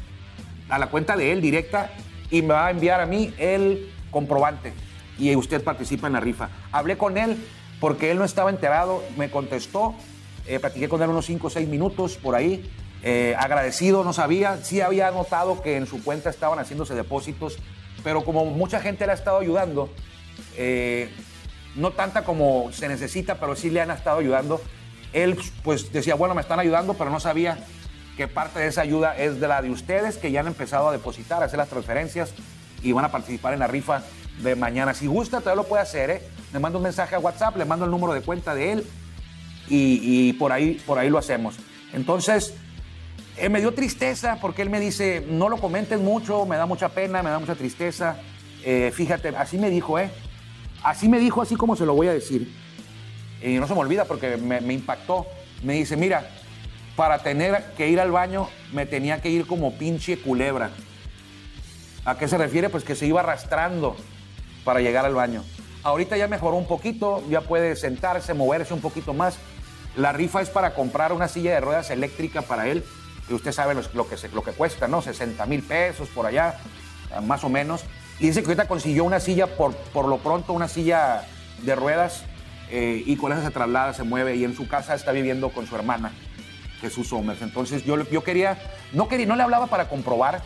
a 0.69 0.79
la 0.79 0.87
cuenta 0.87 1.15
de 1.15 1.31
él 1.31 1.41
directa, 1.41 1.91
y 2.31 2.41
me 2.41 2.53
va 2.53 2.67
a 2.67 2.71
enviar 2.71 3.01
a 3.01 3.05
mí 3.05 3.33
el 3.37 3.91
comprobante. 4.09 4.73
Y 5.19 5.35
usted 5.35 5.63
participa 5.63 6.07
en 6.07 6.13
la 6.13 6.19
rifa. 6.19 6.49
Hablé 6.71 6.97
con 6.97 7.17
él 7.17 7.37
porque 7.79 8.09
él 8.11 8.17
no 8.17 8.23
estaba 8.25 8.49
enterado, 8.49 9.03
me 9.17 9.29
contestó, 9.29 9.93
eh, 10.47 10.59
platiqué 10.59 10.89
con 10.89 11.01
él 11.03 11.09
unos 11.09 11.25
5 11.25 11.47
o 11.47 11.49
6 11.49 11.67
minutos 11.67 12.17
por 12.17 12.35
ahí, 12.35 12.67
eh, 13.03 13.35
agradecido, 13.37 14.03
no 14.03 14.13
sabía, 14.13 14.57
sí 14.63 14.81
había 14.81 15.09
notado 15.11 15.61
que 15.61 15.77
en 15.77 15.87
su 15.87 16.03
cuenta 16.03 16.29
estaban 16.29 16.59
haciéndose 16.59 16.93
depósitos, 16.93 17.57
pero 18.03 18.23
como 18.23 18.45
mucha 18.45 18.79
gente 18.79 19.05
le 19.07 19.11
ha 19.13 19.15
estado 19.15 19.39
ayudando, 19.39 19.89
eh, 20.55 21.09
no 21.75 21.91
tanta 21.91 22.23
como 22.23 22.69
se 22.71 22.87
necesita, 22.87 23.35
pero 23.35 23.55
sí 23.55 23.69
le 23.69 23.81
han 23.81 23.91
estado 23.91 24.19
ayudando. 24.19 24.61
Él 25.13 25.37
pues 25.63 25.91
decía, 25.91 26.15
bueno, 26.15 26.35
me 26.35 26.41
están 26.41 26.59
ayudando, 26.59 26.93
pero 26.95 27.09
no 27.09 27.19
sabía 27.19 27.57
que 28.17 28.27
parte 28.27 28.59
de 28.59 28.67
esa 28.67 28.81
ayuda 28.81 29.15
es 29.17 29.39
de 29.39 29.47
la 29.47 29.61
de 29.61 29.69
ustedes 29.69 30.17
que 30.17 30.31
ya 30.31 30.41
han 30.41 30.47
empezado 30.47 30.89
a 30.89 30.91
depositar, 30.91 31.41
a 31.41 31.45
hacer 31.45 31.57
las 31.57 31.69
transferencias 31.69 32.33
y 32.81 32.91
van 32.91 33.05
a 33.05 33.11
participar 33.11 33.53
en 33.53 33.59
la 33.59 33.67
rifa 33.67 34.03
de 34.41 34.55
mañana. 34.55 34.93
Si 34.93 35.07
gusta, 35.07 35.39
todavía 35.39 35.63
lo 35.63 35.67
puede 35.67 35.83
hacer, 35.83 36.09
¿eh? 36.09 36.21
Le 36.53 36.59
mando 36.59 36.79
un 36.79 36.83
mensaje 36.83 37.15
a 37.15 37.19
WhatsApp, 37.19 37.55
le 37.57 37.65
mando 37.65 37.85
el 37.85 37.91
número 37.91 38.13
de 38.13 38.21
cuenta 38.21 38.53
de 38.53 38.73
él 38.73 38.87
y, 39.69 40.33
por, 40.33 40.51
ahí, 40.51 40.81
por 40.85 40.99
ahí 40.99 41.09
lo 41.09 41.17
hacemos. 41.17 41.55
Entonces, 41.93 42.53
eh, 43.37 43.47
me 43.47 43.61
dio 43.61 43.73
tristeza 43.73 44.37
porque 44.41 44.61
él 44.61 44.69
me 44.69 44.81
dice, 44.81 45.25
no 45.29 45.47
lo 45.47 45.57
comenten 45.57 46.03
mucho, 46.03 46.45
me 46.45 46.57
da 46.57 46.65
mucha 46.65 46.89
pena, 46.89 47.23
me 47.23 47.29
da 47.29 47.39
mucha 47.39 47.55
tristeza. 47.55 48.17
Eh, 48.65 48.91
fíjate, 48.93 49.29
así 49.29 49.57
me 49.57 49.69
dijo, 49.69 49.97
¿eh? 49.97 50.09
Así 50.83 51.07
me 51.07 51.19
dijo, 51.19 51.41
así 51.41 51.55
como 51.55 51.75
se 51.75 51.85
lo 51.85 51.93
voy 51.93 52.07
a 52.07 52.13
decir. 52.13 52.51
Y 53.41 53.53
no 53.55 53.67
se 53.67 53.73
me 53.73 53.79
olvida 53.81 54.05
porque 54.05 54.37
me, 54.37 54.73
impactó. 54.73 55.27
Me 55.63 55.73
dice, 55.73 55.95
mira, 55.95 56.27
para 56.95 57.19
tener 57.19 57.63
que 57.77 57.87
ir 57.89 57.99
al 57.99 58.11
baño 58.11 58.47
me 58.73 58.85
tenía 58.85 59.21
que 59.21 59.29
ir 59.29 59.45
como 59.45 59.75
pinche 59.77 60.17
culebra. 60.19 60.71
¿A 62.05 62.17
qué 62.17 62.27
se 62.27 62.37
refiere? 62.37 62.69
Pues 62.69 62.83
que 62.83 62.95
se 62.95 63.05
iba 63.05 63.19
arrastrando 63.19 63.95
para 64.63 64.81
llegar 64.81 65.05
al 65.05 65.13
baño. 65.13 65.43
Ahorita 65.83 66.17
ya 66.17 66.27
mejoró 66.27 66.55
un 66.57 66.67
poquito, 66.67 67.23
ya 67.29 67.41
puede 67.41 67.75
sentarse, 67.75 68.33
moverse 68.33 68.73
un 68.73 68.81
poquito 68.81 69.13
más. 69.13 69.37
La 69.95 70.11
rifa 70.13 70.41
es 70.41 70.49
para 70.49 70.73
comprar 70.73 71.13
una 71.13 71.27
silla 71.27 71.51
de 71.53 71.61
ruedas 71.61 71.91
eléctrica 71.91 72.41
para 72.43 72.67
él, 72.67 72.83
y 73.29 73.33
usted 73.33 73.51
sabe 73.51 73.73
lo, 73.73 73.81
que, 74.07 74.15
lo 74.33 74.43
que 74.43 74.51
cuesta, 74.51 74.87
¿no? 74.87 75.01
60 75.01 75.45
mil 75.47 75.63
pesos 75.63 76.07
por 76.09 76.25
allá, 76.25 76.55
más 77.23 77.43
o 77.43 77.49
menos. 77.49 77.83
Y 78.21 78.27
dice 78.27 78.41
que 78.41 78.49
ahorita 78.51 78.67
consiguió 78.67 79.03
una 79.03 79.19
silla, 79.19 79.47
por, 79.57 79.73
por 79.75 80.07
lo 80.07 80.17
pronto, 80.19 80.53
una 80.53 80.67
silla 80.67 81.25
de 81.63 81.73
ruedas 81.75 82.23
eh, 82.69 83.01
y 83.03 83.15
con 83.15 83.31
esa 83.31 83.43
se 83.43 83.49
traslada, 83.49 83.95
se 83.95 84.03
mueve 84.03 84.35
y 84.35 84.43
en 84.43 84.53
su 84.55 84.67
casa 84.67 84.93
está 84.93 85.11
viviendo 85.11 85.49
con 85.49 85.65
su 85.65 85.75
hermana, 85.75 86.11
Jesús 86.81 87.07
Somers. 87.07 87.41
Entonces 87.41 87.83
yo, 87.83 87.99
yo 88.11 88.23
quería, 88.23 88.59
no 88.93 89.07
quería, 89.07 89.25
no 89.25 89.35
le 89.35 89.41
hablaba 89.41 89.65
para 89.65 89.89
comprobar 89.89 90.43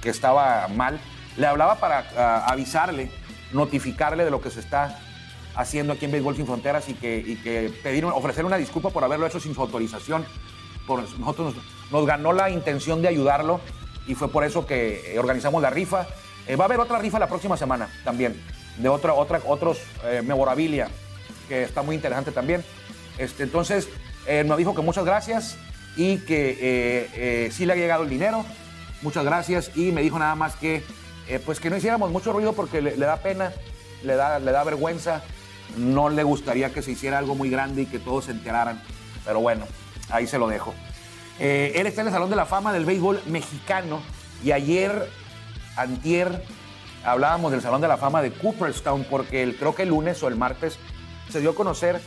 que 0.00 0.08
estaba 0.08 0.66
mal, 0.68 0.98
le 1.36 1.46
hablaba 1.46 1.74
para 1.74 2.06
ah, 2.16 2.46
avisarle, 2.48 3.10
notificarle 3.52 4.24
de 4.24 4.30
lo 4.30 4.40
que 4.40 4.50
se 4.50 4.60
está 4.60 4.98
haciendo 5.54 5.92
aquí 5.92 6.06
en 6.06 6.12
Béisbol 6.12 6.34
Sin 6.34 6.46
Fronteras 6.46 6.88
y 6.88 6.94
que, 6.94 7.38
que 7.44 7.70
pedir, 7.82 8.06
ofrecer 8.06 8.46
una 8.46 8.56
disculpa 8.56 8.88
por 8.88 9.04
haberlo 9.04 9.26
hecho 9.26 9.38
sin 9.38 9.54
su 9.54 9.60
autorización. 9.60 10.24
nosotros 11.18 11.54
nos, 11.56 11.64
nos 11.92 12.06
ganó 12.06 12.32
la 12.32 12.48
intención 12.48 13.02
de 13.02 13.08
ayudarlo 13.08 13.60
y 14.06 14.14
fue 14.14 14.32
por 14.32 14.44
eso 14.44 14.64
que 14.64 15.12
eh, 15.12 15.18
organizamos 15.18 15.60
la 15.60 15.68
rifa 15.68 16.06
eh, 16.46 16.56
va 16.56 16.64
a 16.64 16.66
haber 16.66 16.80
otra 16.80 16.98
rifa 16.98 17.18
la 17.18 17.28
próxima 17.28 17.56
semana 17.56 17.88
también, 18.04 18.34
de 18.78 18.88
otra, 18.88 19.14
otra, 19.14 19.40
otros 19.46 19.78
eh, 20.04 20.22
memorabilia, 20.24 20.88
que 21.48 21.62
está 21.62 21.82
muy 21.82 21.94
interesante 21.94 22.32
también. 22.32 22.64
Este, 23.18 23.44
entonces, 23.44 23.88
eh, 24.26 24.42
nos 24.44 24.56
dijo 24.58 24.74
que 24.74 24.82
muchas 24.82 25.04
gracias 25.04 25.56
y 25.96 26.18
que 26.18 27.50
sí 27.52 27.66
le 27.66 27.74
ha 27.74 27.76
llegado 27.76 28.02
el 28.02 28.08
dinero. 28.10 28.44
Muchas 29.02 29.24
gracias. 29.24 29.70
Y 29.76 29.92
me 29.92 30.02
dijo 30.02 30.18
nada 30.18 30.34
más 30.34 30.56
que, 30.56 30.82
pues 31.44 31.60
que 31.60 31.70
no 31.70 31.76
hiciéramos 31.76 32.10
mucho 32.10 32.32
ruido 32.32 32.54
porque 32.54 32.80
le, 32.80 32.96
da 32.96 33.16
pena, 33.18 33.52
le 34.02 34.14
da, 34.16 34.38
le 34.38 34.50
da 34.52 34.64
vergüenza. 34.64 35.22
No 35.76 36.08
le 36.08 36.22
gustaría 36.22 36.72
que 36.72 36.82
se 36.82 36.92
hiciera 36.92 37.18
algo 37.18 37.34
muy 37.34 37.50
grande 37.50 37.82
y 37.82 37.86
que 37.86 37.98
todos 37.98 38.26
se 38.26 38.30
enteraran. 38.30 38.82
Pero 39.24 39.40
bueno, 39.40 39.66
ahí 40.08 40.26
se 40.26 40.38
lo 40.38 40.48
dejo. 40.48 40.72
él 41.38 41.86
está 41.86 42.00
en 42.00 42.06
el 42.06 42.12
Salón 42.14 42.30
de 42.30 42.36
la 42.36 42.46
Fama 42.46 42.72
del 42.72 42.84
Béisbol 42.86 43.20
Mexicano 43.26 44.00
y 44.42 44.52
ayer 44.52 45.08
antier 45.76 46.42
hablábamos 47.04 47.52
del 47.52 47.60
Salón 47.60 47.80
de 47.80 47.88
la 47.88 47.96
Fama 47.96 48.22
de 48.22 48.32
Cooperstown, 48.32 49.06
porque 49.10 49.42
el, 49.42 49.56
creo 49.56 49.74
que 49.74 49.82
el 49.84 49.88
lunes 49.88 50.22
o 50.22 50.28
el 50.28 50.36
martes 50.36 50.78
se 51.30 51.40
dio 51.40 51.50
a 51.50 51.54
conocer 51.54 52.00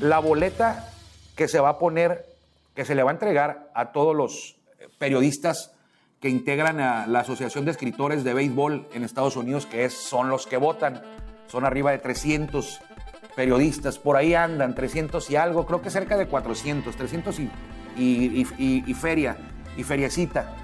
la 0.00 0.18
boleta 0.18 0.90
que 1.36 1.48
se 1.48 1.60
va 1.60 1.70
a 1.70 1.78
poner, 1.78 2.26
que 2.74 2.84
se 2.84 2.94
le 2.94 3.02
va 3.02 3.10
a 3.10 3.14
entregar 3.14 3.70
a 3.74 3.92
todos 3.92 4.14
los 4.14 4.56
periodistas 4.98 5.72
que 6.20 6.28
integran 6.28 6.80
a 6.80 7.06
la 7.06 7.20
Asociación 7.20 7.64
de 7.64 7.70
Escritores 7.72 8.22
de 8.24 8.34
Béisbol 8.34 8.88
en 8.92 9.02
Estados 9.02 9.36
Unidos, 9.36 9.66
que 9.66 9.84
es, 9.84 9.94
son 9.94 10.28
los 10.28 10.46
que 10.46 10.56
votan. 10.56 11.02
Son 11.48 11.64
arriba 11.64 11.90
de 11.90 11.98
300 11.98 12.80
periodistas, 13.34 13.98
por 13.98 14.16
ahí 14.16 14.34
andan, 14.34 14.74
300 14.74 15.28
y 15.30 15.36
algo, 15.36 15.66
creo 15.66 15.80
que 15.82 15.90
cerca 15.90 16.16
de 16.16 16.26
400, 16.28 16.94
300 16.94 17.36
y 17.98 18.94
feria, 18.94 19.36
y 19.76 19.82
feriecita. 19.84 20.56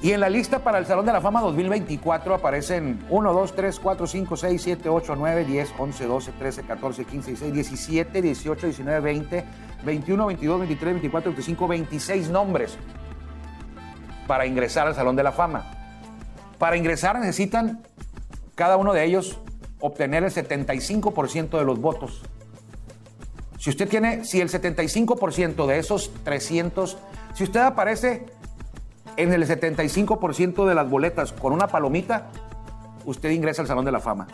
Y 0.00 0.12
en 0.12 0.20
la 0.20 0.30
lista 0.30 0.60
para 0.62 0.78
el 0.78 0.86
Salón 0.86 1.06
de 1.06 1.12
la 1.12 1.20
Fama 1.20 1.40
2024 1.40 2.32
aparecen 2.32 3.04
1, 3.10 3.32
2, 3.32 3.56
3, 3.56 3.80
4, 3.80 4.06
5, 4.06 4.36
6, 4.36 4.62
7, 4.62 4.88
8, 4.88 5.14
9, 5.16 5.44
10, 5.44 5.74
11, 5.76 6.06
12, 6.06 6.32
13, 6.38 6.62
14, 6.62 7.04
15, 7.04 7.30
16, 7.32 7.52
17, 7.52 8.22
18, 8.22 8.66
19, 8.66 9.00
20, 9.00 9.44
21, 9.84 10.26
22, 10.26 10.58
23, 10.60 10.94
24, 10.94 11.30
25, 11.32 11.68
26 11.68 12.30
nombres 12.30 12.78
para 14.28 14.46
ingresar 14.46 14.86
al 14.86 14.94
Salón 14.94 15.16
de 15.16 15.24
la 15.24 15.32
Fama. 15.32 15.68
Para 16.58 16.76
ingresar 16.76 17.18
necesitan 17.18 17.82
cada 18.54 18.76
uno 18.76 18.92
de 18.92 19.04
ellos 19.04 19.40
obtener 19.80 20.22
el 20.22 20.30
75% 20.30 21.58
de 21.58 21.64
los 21.64 21.80
votos. 21.80 22.22
Si 23.58 23.68
usted 23.70 23.88
tiene, 23.88 24.24
si 24.24 24.40
el 24.40 24.48
75% 24.48 25.66
de 25.66 25.78
esos 25.78 26.12
300, 26.22 26.98
si 27.34 27.42
usted 27.44 27.60
aparece 27.60 28.26
en 29.18 29.32
el 29.32 29.44
75% 29.48 30.64
de 30.64 30.76
las 30.76 30.88
boletas 30.88 31.32
con 31.32 31.52
una 31.52 31.66
palomita, 31.66 32.28
usted 33.04 33.30
ingresa 33.30 33.62
al 33.62 33.66
Salón 33.68 33.84
de 33.84 33.90
la 33.90 33.98
Fama. 33.98 34.28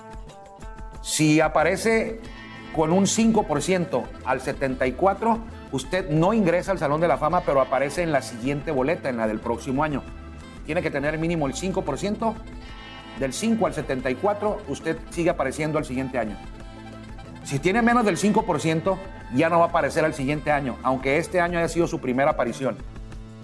Si 1.01 1.41
aparece 1.41 2.21
con 2.77 2.93
un 2.93 3.05
5% 3.07 4.03
al 4.27 4.41
74%, 4.43 5.39
usted 5.73 6.11
no 6.11 6.35
ingresa 6.35 6.71
al 6.73 6.79
Salón 6.79 7.01
de 7.01 7.09
la 7.09 7.17
Fama, 7.17 7.41
pero 7.47 7.63
aparece 7.63 8.03
en 8.03 8.13
la 8.13 8.21
siguiente 8.21 8.73
boleta, 8.73 9.09
en 9.09 9.17
la 9.17 9.27
del 9.27 9.41
próximo 9.41 9.85
año. 9.85 10.03
Tiene 10.67 10.83
que 10.83 10.91
tener 10.91 11.17
mínimo 11.19 11.47
el 11.47 11.55
5%, 11.55 12.35
del 13.21 13.33
5 13.33 13.67
al 13.67 13.73
74% 13.73 14.57
usted 14.69 14.99
sigue 15.11 15.31
apareciendo 15.31 15.79
al 15.79 15.87
siguiente 15.87 16.19
año. 16.19 16.37
Si 17.43 17.59
tiene 17.59 17.81
menos 17.81 18.05
del 18.05 18.19
5%, 18.19 18.99
ya 19.35 19.49
no 19.49 19.61
va 19.61 19.65
a 19.65 19.69
aparecer 19.69 20.05
al 20.05 20.13
siguiente 20.13 20.51
año, 20.53 20.77
aunque 20.83 21.17
este 21.17 21.41
año 21.41 21.59
haya 21.59 21.69
sido 21.69 21.87
su 21.87 22.01
primera 22.01 22.33
aparición. 22.33 22.77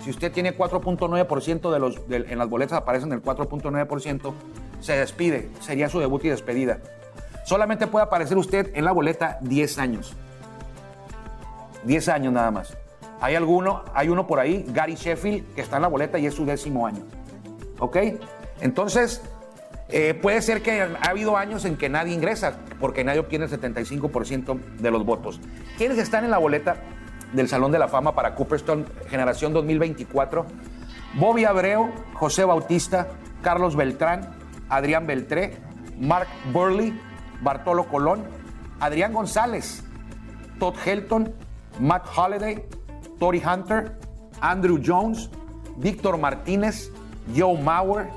Si 0.00 0.09
usted 0.11 0.33
tiene 0.33 0.57
4.9% 0.57 1.71
de 1.71 1.78
los, 1.78 2.00
en 2.11 2.38
las 2.38 2.49
boletas 2.49 2.78
aparecen 2.78 3.12
el 3.12 3.23
4.9%, 3.23 4.33
se 4.80 4.97
despide. 4.97 5.50
Sería 5.61 5.90
su 5.90 6.00
debut 6.00 6.25
y 6.25 6.30
despedida. 6.30 6.78
Solamente 7.45 7.87
puede 7.87 8.07
aparecer 8.07 8.38
usted 8.38 8.71
en 8.75 8.87
la 8.87 8.92
boleta 8.92 9.38
10 9.42 9.78
años. 9.78 10.14
10 11.85 12.09
años 12.09 12.33
nada 12.33 12.50
más. 12.50 12.76
Hay 13.21 13.35
alguno, 13.35 13.85
hay 13.92 14.09
uno 14.09 14.26
por 14.26 14.40
ahí, 14.40 14.64
Gary 14.69 14.95
Sheffield, 14.95 15.54
que 15.54 15.61
está 15.61 15.76
en 15.76 15.83
la 15.83 15.88
boleta 15.88 16.19
y 16.19 16.25
es 16.26 16.35
su 16.35 16.47
décimo 16.47 16.87
año. 16.87 17.02
¿Ok? 17.78 17.99
Entonces, 18.62 19.21
eh, 19.90 20.14
puede 20.14 20.40
ser 20.40 20.62
que 20.62 20.80
ha 20.83 21.11
habido 21.11 21.37
años 21.37 21.66
en 21.66 21.76
que 21.76 21.90
nadie 21.90 22.14
ingresa, 22.14 22.59
porque 22.80 23.04
nadie 23.04 23.21
obtiene 23.21 23.45
el 23.45 23.50
75% 23.50 24.59
de 24.78 24.90
los 24.90 25.04
votos. 25.04 25.40
¿Quiénes 25.76 25.99
están 25.99 26.25
en 26.25 26.30
la 26.30 26.38
boleta? 26.38 26.76
del 27.32 27.49
Salón 27.49 27.72
de 27.72 27.78
la 27.78 27.88
Fama 27.88 28.14
para 28.14 28.34
Cooperstone 28.34 28.84
generación 29.08 29.52
2024. 29.52 30.46
Bobby 31.14 31.44
Abreu, 31.44 31.90
José 32.14 32.44
Bautista, 32.44 33.08
Carlos 33.42 33.76
Beltrán, 33.76 34.34
Adrián 34.68 35.06
Beltré, 35.06 35.58
Mark 35.99 36.26
Burley, 36.52 36.99
Bartolo 37.42 37.87
Colón, 37.88 38.25
Adrián 38.80 39.12
González, 39.12 39.84
Todd 40.58 40.75
Helton, 40.84 41.34
Matt 41.78 42.06
Holliday, 42.16 42.64
Tori 43.18 43.42
Hunter, 43.44 43.96
Andrew 44.40 44.80
Jones, 44.84 45.30
Víctor 45.76 46.18
Martínez, 46.18 46.90
Joe 47.37 47.56
Mauer, 47.60 48.08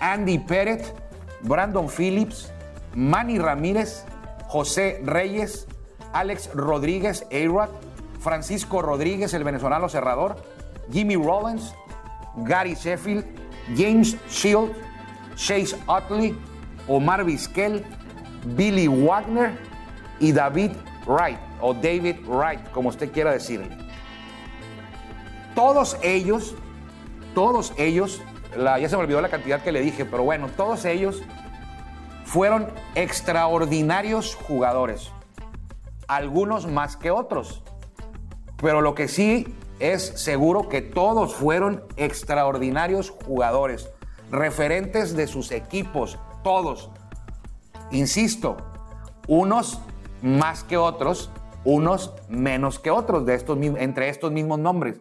Andy 0.00 0.38
Pérez, 0.38 0.92
Brandon 1.42 1.88
Phillips, 1.88 2.52
Manny 2.94 3.38
Ramírez, 3.38 4.04
José 4.46 5.00
Reyes, 5.04 5.66
Alex 6.12 6.50
Rodríguez 6.54 7.26
Ayrat, 7.32 7.70
Francisco 8.24 8.80
Rodríguez, 8.80 9.34
el 9.34 9.44
venezolano 9.44 9.86
cerrador, 9.90 10.36
Jimmy 10.90 11.14
Rollins, 11.14 11.74
Gary 12.36 12.74
Sheffield, 12.74 13.22
James 13.76 14.16
Shield, 14.30 14.72
Chase 15.36 15.76
Utley, 15.86 16.34
Omar 16.88 17.22
Vizquel, 17.22 17.84
Billy 18.56 18.88
Wagner 18.88 19.58
y 20.20 20.32
David 20.32 20.72
Wright, 21.06 21.38
o 21.60 21.74
David 21.74 22.16
Wright, 22.26 22.66
como 22.70 22.88
usted 22.88 23.12
quiera 23.12 23.30
decirle. 23.32 23.68
Todos 25.54 25.98
ellos, 26.02 26.54
todos 27.34 27.74
ellos, 27.76 28.22
ya 28.56 28.88
se 28.88 28.96
me 28.96 29.02
olvidó 29.02 29.20
la 29.20 29.28
cantidad 29.28 29.60
que 29.62 29.70
le 29.70 29.82
dije, 29.82 30.06
pero 30.06 30.24
bueno, 30.24 30.48
todos 30.56 30.86
ellos 30.86 31.22
fueron 32.24 32.68
extraordinarios 32.94 34.34
jugadores, 34.34 35.10
algunos 36.08 36.66
más 36.66 36.96
que 36.96 37.10
otros. 37.10 37.62
Pero 38.60 38.80
lo 38.80 38.94
que 38.94 39.08
sí 39.08 39.46
es 39.80 40.02
seguro 40.06 40.68
que 40.68 40.82
todos 40.82 41.34
fueron 41.34 41.82
extraordinarios 41.96 43.10
jugadores, 43.26 43.90
referentes 44.30 45.16
de 45.16 45.26
sus 45.26 45.50
equipos, 45.50 46.18
todos. 46.42 46.90
Insisto, 47.90 48.56
unos 49.26 49.80
más 50.22 50.62
que 50.64 50.76
otros, 50.76 51.30
unos 51.64 52.14
menos 52.28 52.78
que 52.78 52.90
otros 52.90 53.26
de 53.26 53.34
estos, 53.34 53.58
entre 53.62 54.08
estos 54.08 54.30
mismos 54.30 54.58
nombres. 54.58 55.00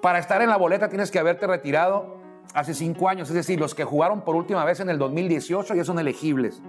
Para 0.00 0.18
estar 0.18 0.42
en 0.42 0.48
la 0.48 0.56
boleta 0.56 0.88
tienes 0.88 1.10
que 1.10 1.20
haberte 1.20 1.46
retirado 1.46 2.16
hace 2.54 2.74
cinco 2.74 3.08
años, 3.08 3.28
es 3.28 3.34
decir, 3.34 3.60
los 3.60 3.74
que 3.74 3.84
jugaron 3.84 4.22
por 4.22 4.34
última 4.34 4.64
vez 4.64 4.80
en 4.80 4.90
el 4.90 4.98
2018 4.98 5.74
ya 5.74 5.84
son 5.84 5.98
elegibles 6.00 6.60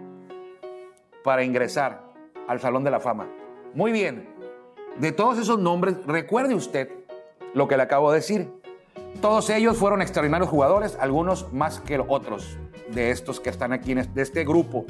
para 1.24 1.44
ingresar 1.44 2.04
al 2.48 2.60
Salón 2.60 2.84
de 2.84 2.92
la 2.92 3.00
Fama. 3.00 3.28
Muy 3.74 3.92
bien, 3.92 4.28
de 4.98 5.12
todos 5.12 5.40
esos 5.40 5.58
nombres, 5.60 5.96
recuerde 6.06 6.54
usted 6.54 6.88
lo 7.56 7.68
que 7.68 7.78
le 7.78 7.84
acabo 7.84 8.12
de 8.12 8.18
decir. 8.20 8.52
Todos 9.22 9.50
ellos 9.50 9.76
fueron 9.78 10.02
extraordinarios 10.04 10.50
jugadores, 10.50 10.98
algunos 11.00 11.52
más 11.52 11.80
que 11.80 11.98
otros 12.00 12.58
de 12.92 13.10
estos 13.10 13.40
que 13.40 13.50
están 13.50 13.74
aquí, 13.74 13.96
de 13.96 14.22
este 14.22 14.44
grupo. 14.44 14.86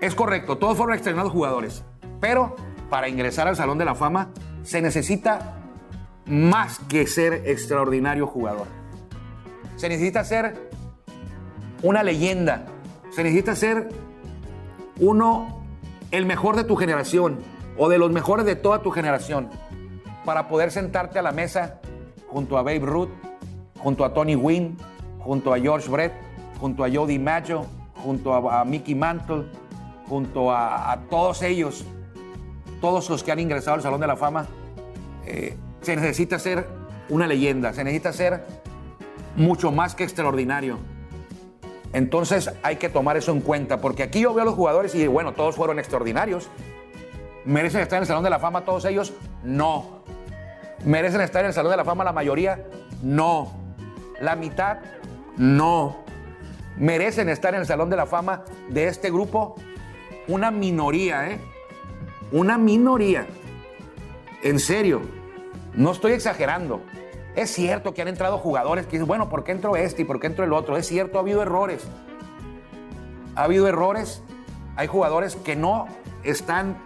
Es 0.00 0.14
correcto, 0.14 0.58
todos 0.58 0.76
fueron 0.76 0.94
extraordinarios 0.94 1.32
jugadores, 1.32 1.82
pero 2.20 2.54
para 2.88 3.08
ingresar 3.08 3.48
al 3.48 3.56
Salón 3.56 3.78
de 3.78 3.84
la 3.84 3.94
Fama 3.96 4.30
se 4.62 4.80
necesita 4.80 5.56
más 6.26 6.78
que 6.88 7.06
ser 7.08 7.42
extraordinario 7.46 8.26
jugador. 8.28 8.66
Se 9.76 9.88
necesita 9.88 10.22
ser 10.24 10.70
una 11.82 12.02
leyenda, 12.04 12.66
se 13.10 13.24
necesita 13.24 13.56
ser 13.56 13.88
uno, 15.00 15.64
el 16.12 16.26
mejor 16.26 16.54
de 16.56 16.64
tu 16.64 16.76
generación, 16.76 17.38
o 17.76 17.88
de 17.88 17.98
los 17.98 18.10
mejores 18.10 18.46
de 18.46 18.56
toda 18.56 18.82
tu 18.82 18.90
generación 18.90 19.48
para 20.24 20.48
poder 20.48 20.70
sentarte 20.70 21.18
a 21.18 21.22
la 21.22 21.32
mesa 21.32 21.80
junto 22.28 22.58
a 22.58 22.62
Babe 22.62 22.80
Ruth, 22.80 23.08
junto 23.78 24.04
a 24.04 24.12
Tony 24.12 24.36
Wynn, 24.36 24.76
junto 25.20 25.54
a 25.54 25.58
George 25.60 25.88
Brett, 25.90 26.12
junto 26.60 26.84
a 26.84 26.90
Jody 26.92 27.18
Mayo, 27.18 27.64
junto 28.04 28.32
a, 28.34 28.64
Mickey 28.64 28.94
Mantle, 28.94 29.44
junto 30.08 30.52
a, 30.54 30.98
todos 31.10 31.42
ellos, 31.42 31.84
todos 32.80 33.08
los 33.10 33.22
que 33.22 33.32
han 33.32 33.40
ingresado 33.40 33.74
al 33.76 33.82
Salón 33.82 34.00
de 34.00 34.06
la 34.06 34.16
Fama, 34.16 34.46
eh, 35.26 35.56
se 35.82 35.96
necesita 35.96 36.38
ser 36.38 36.66
una 37.08 37.26
leyenda, 37.26 37.72
se 37.72 37.82
necesita 37.84 38.12
ser 38.12 38.44
mucho 39.36 39.72
más 39.72 39.94
que 39.94 40.04
extraordinario. 40.04 40.78
Entonces 41.92 42.50
hay 42.62 42.76
que 42.76 42.88
tomar 42.88 43.16
eso 43.16 43.32
en 43.32 43.40
cuenta, 43.40 43.80
porque 43.80 44.04
aquí 44.04 44.20
yo 44.20 44.32
veo 44.32 44.42
a 44.42 44.46
los 44.46 44.54
jugadores 44.54 44.94
y 44.94 45.06
bueno, 45.08 45.32
todos 45.32 45.56
fueron 45.56 45.78
extraordinarios, 45.78 46.48
¿Merecen 47.44 47.80
estar 47.80 47.96
en 47.96 48.02
el 48.02 48.06
Salón 48.06 48.24
de 48.24 48.30
la 48.30 48.38
Fama 48.38 48.64
todos 48.64 48.84
ellos? 48.84 49.14
No. 49.42 50.00
¿Merecen 50.84 51.20
estar 51.22 51.42
en 51.42 51.48
el 51.48 51.54
Salón 51.54 51.70
de 51.70 51.76
la 51.78 51.84
Fama 51.84 52.04
la 52.04 52.12
mayoría? 52.12 52.64
No. 53.02 53.52
La 54.20 54.36
mitad, 54.36 54.78
no. 55.38 55.96
¿Merecen 56.76 57.28
estar 57.30 57.54
en 57.54 57.60
el 57.60 57.66
Salón 57.66 57.88
de 57.88 57.96
la 57.96 58.06
Fama 58.06 58.44
de 58.68 58.88
este 58.88 59.10
grupo? 59.10 59.54
Una 60.28 60.50
minoría, 60.50 61.30
¿eh? 61.30 61.38
Una 62.32 62.58
minoría. 62.58 63.26
En 64.42 64.60
serio, 64.60 65.00
no 65.74 65.92
estoy 65.92 66.12
exagerando. 66.12 66.82
Es 67.36 67.50
cierto 67.54 67.94
que 67.94 68.02
han 68.02 68.08
entrado 68.08 68.36
jugadores 68.38 68.84
que 68.84 68.92
dicen, 68.92 69.06
bueno, 69.06 69.30
¿por 69.30 69.44
qué 69.44 69.52
entró 69.52 69.76
este 69.76 70.02
y 70.02 70.04
por 70.04 70.20
qué 70.20 70.26
entró 70.26 70.44
el 70.44 70.52
otro? 70.52 70.76
Es 70.76 70.86
cierto, 70.86 71.16
ha 71.18 71.22
habido 71.22 71.40
errores. 71.40 71.84
Ha 73.34 73.44
habido 73.44 73.66
errores. 73.66 74.22
Hay 74.76 74.86
jugadores 74.88 75.36
que 75.36 75.56
no 75.56 75.86
están 76.22 76.76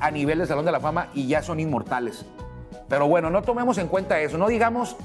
a 0.00 0.10
nivel 0.10 0.38
del 0.38 0.46
Salón 0.46 0.64
de 0.64 0.72
la 0.72 0.80
Fama 0.80 1.08
y 1.14 1.26
ya 1.26 1.42
son 1.42 1.60
inmortales. 1.60 2.26
Pero 2.88 3.08
bueno, 3.08 3.30
no 3.30 3.42
tomemos 3.42 3.78
en 3.78 3.88
cuenta 3.88 4.20
eso. 4.20 4.38
No 4.38 4.48
digamos, 4.48 4.96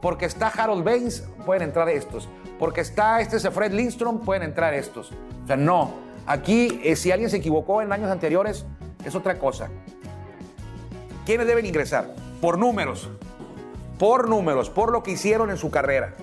porque 0.00 0.24
está 0.26 0.48
Harold 0.48 0.84
Baines, 0.84 1.26
pueden 1.44 1.62
entrar 1.64 1.88
estos. 1.88 2.28
Porque 2.58 2.80
está 2.80 3.20
este 3.20 3.38
Fred 3.50 3.72
Lindstrom, 3.72 4.20
pueden 4.20 4.42
entrar 4.42 4.74
estos. 4.74 5.10
O 5.44 5.46
sea, 5.46 5.56
no. 5.56 5.90
Aquí, 6.26 6.80
eh, 6.82 6.96
si 6.96 7.12
alguien 7.12 7.30
se 7.30 7.36
equivocó 7.36 7.82
en 7.82 7.92
años 7.92 8.10
anteriores, 8.10 8.64
es 9.04 9.14
otra 9.14 9.38
cosa. 9.38 9.68
¿Quiénes 11.24 11.46
deben 11.46 11.66
ingresar? 11.66 12.06
Por 12.40 12.58
números. 12.58 13.08
Por 13.98 14.28
números, 14.28 14.68
por 14.70 14.92
lo 14.92 15.02
que 15.02 15.12
hicieron 15.12 15.50
en 15.50 15.56
su 15.56 15.70
carrera. 15.70 16.14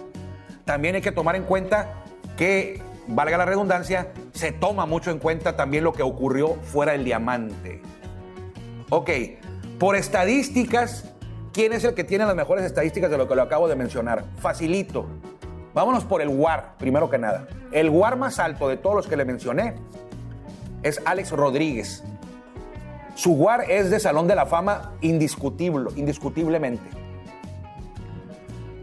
También 0.65 0.96
hay 0.96 1.01
que 1.01 1.12
tomar 1.12 1.36
en 1.36 1.44
cuenta 1.44 2.03
que, 2.38 2.82
valga 3.08 3.38
la 3.38 3.46
redundancia, 3.46 4.13
se 4.34 4.51
toma 4.51 4.86
mucho 4.86 5.12
en 5.12 5.20
cuenta 5.20 5.56
también 5.56 5.84
lo 5.84 5.94
que 5.94 6.03
ocurrió 6.03 6.56
fuera 6.63 6.94
del 6.94 7.03
diamante. 7.03 7.82
Ok, 8.95 9.09
por 9.79 9.95
estadísticas, 9.95 11.13
¿quién 11.51 11.73
es 11.73 11.83
el 11.83 11.95
que 11.95 12.03
tiene 12.03 12.27
las 12.27 12.35
mejores 12.35 12.63
estadísticas 12.63 13.09
de 13.09 13.17
lo 13.17 13.27
que 13.27 13.33
lo 13.35 13.41
acabo 13.41 13.67
de 13.67 13.75
mencionar? 13.75 14.23
Facilito. 14.38 15.07
Vámonos 15.73 16.03
por 16.03 16.21
el 16.21 16.27
WAR, 16.27 16.75
primero 16.77 17.09
que 17.09 17.17
nada. 17.17 17.47
El 17.71 17.89
WAR 17.89 18.17
más 18.17 18.38
alto 18.38 18.67
de 18.69 18.77
todos 18.77 18.95
los 18.95 19.07
que 19.07 19.17
le 19.17 19.25
mencioné 19.25 19.73
es 20.83 21.01
Alex 21.05 21.31
Rodríguez. 21.31 22.03
Su 23.15 23.31
WAR 23.33 23.62
es 23.71 23.89
de 23.89 24.00
Salón 24.00 24.27
de 24.27 24.35
la 24.35 24.45
Fama 24.45 24.91
indiscutible, 25.01 25.89
indiscutiblemente. 25.95 26.88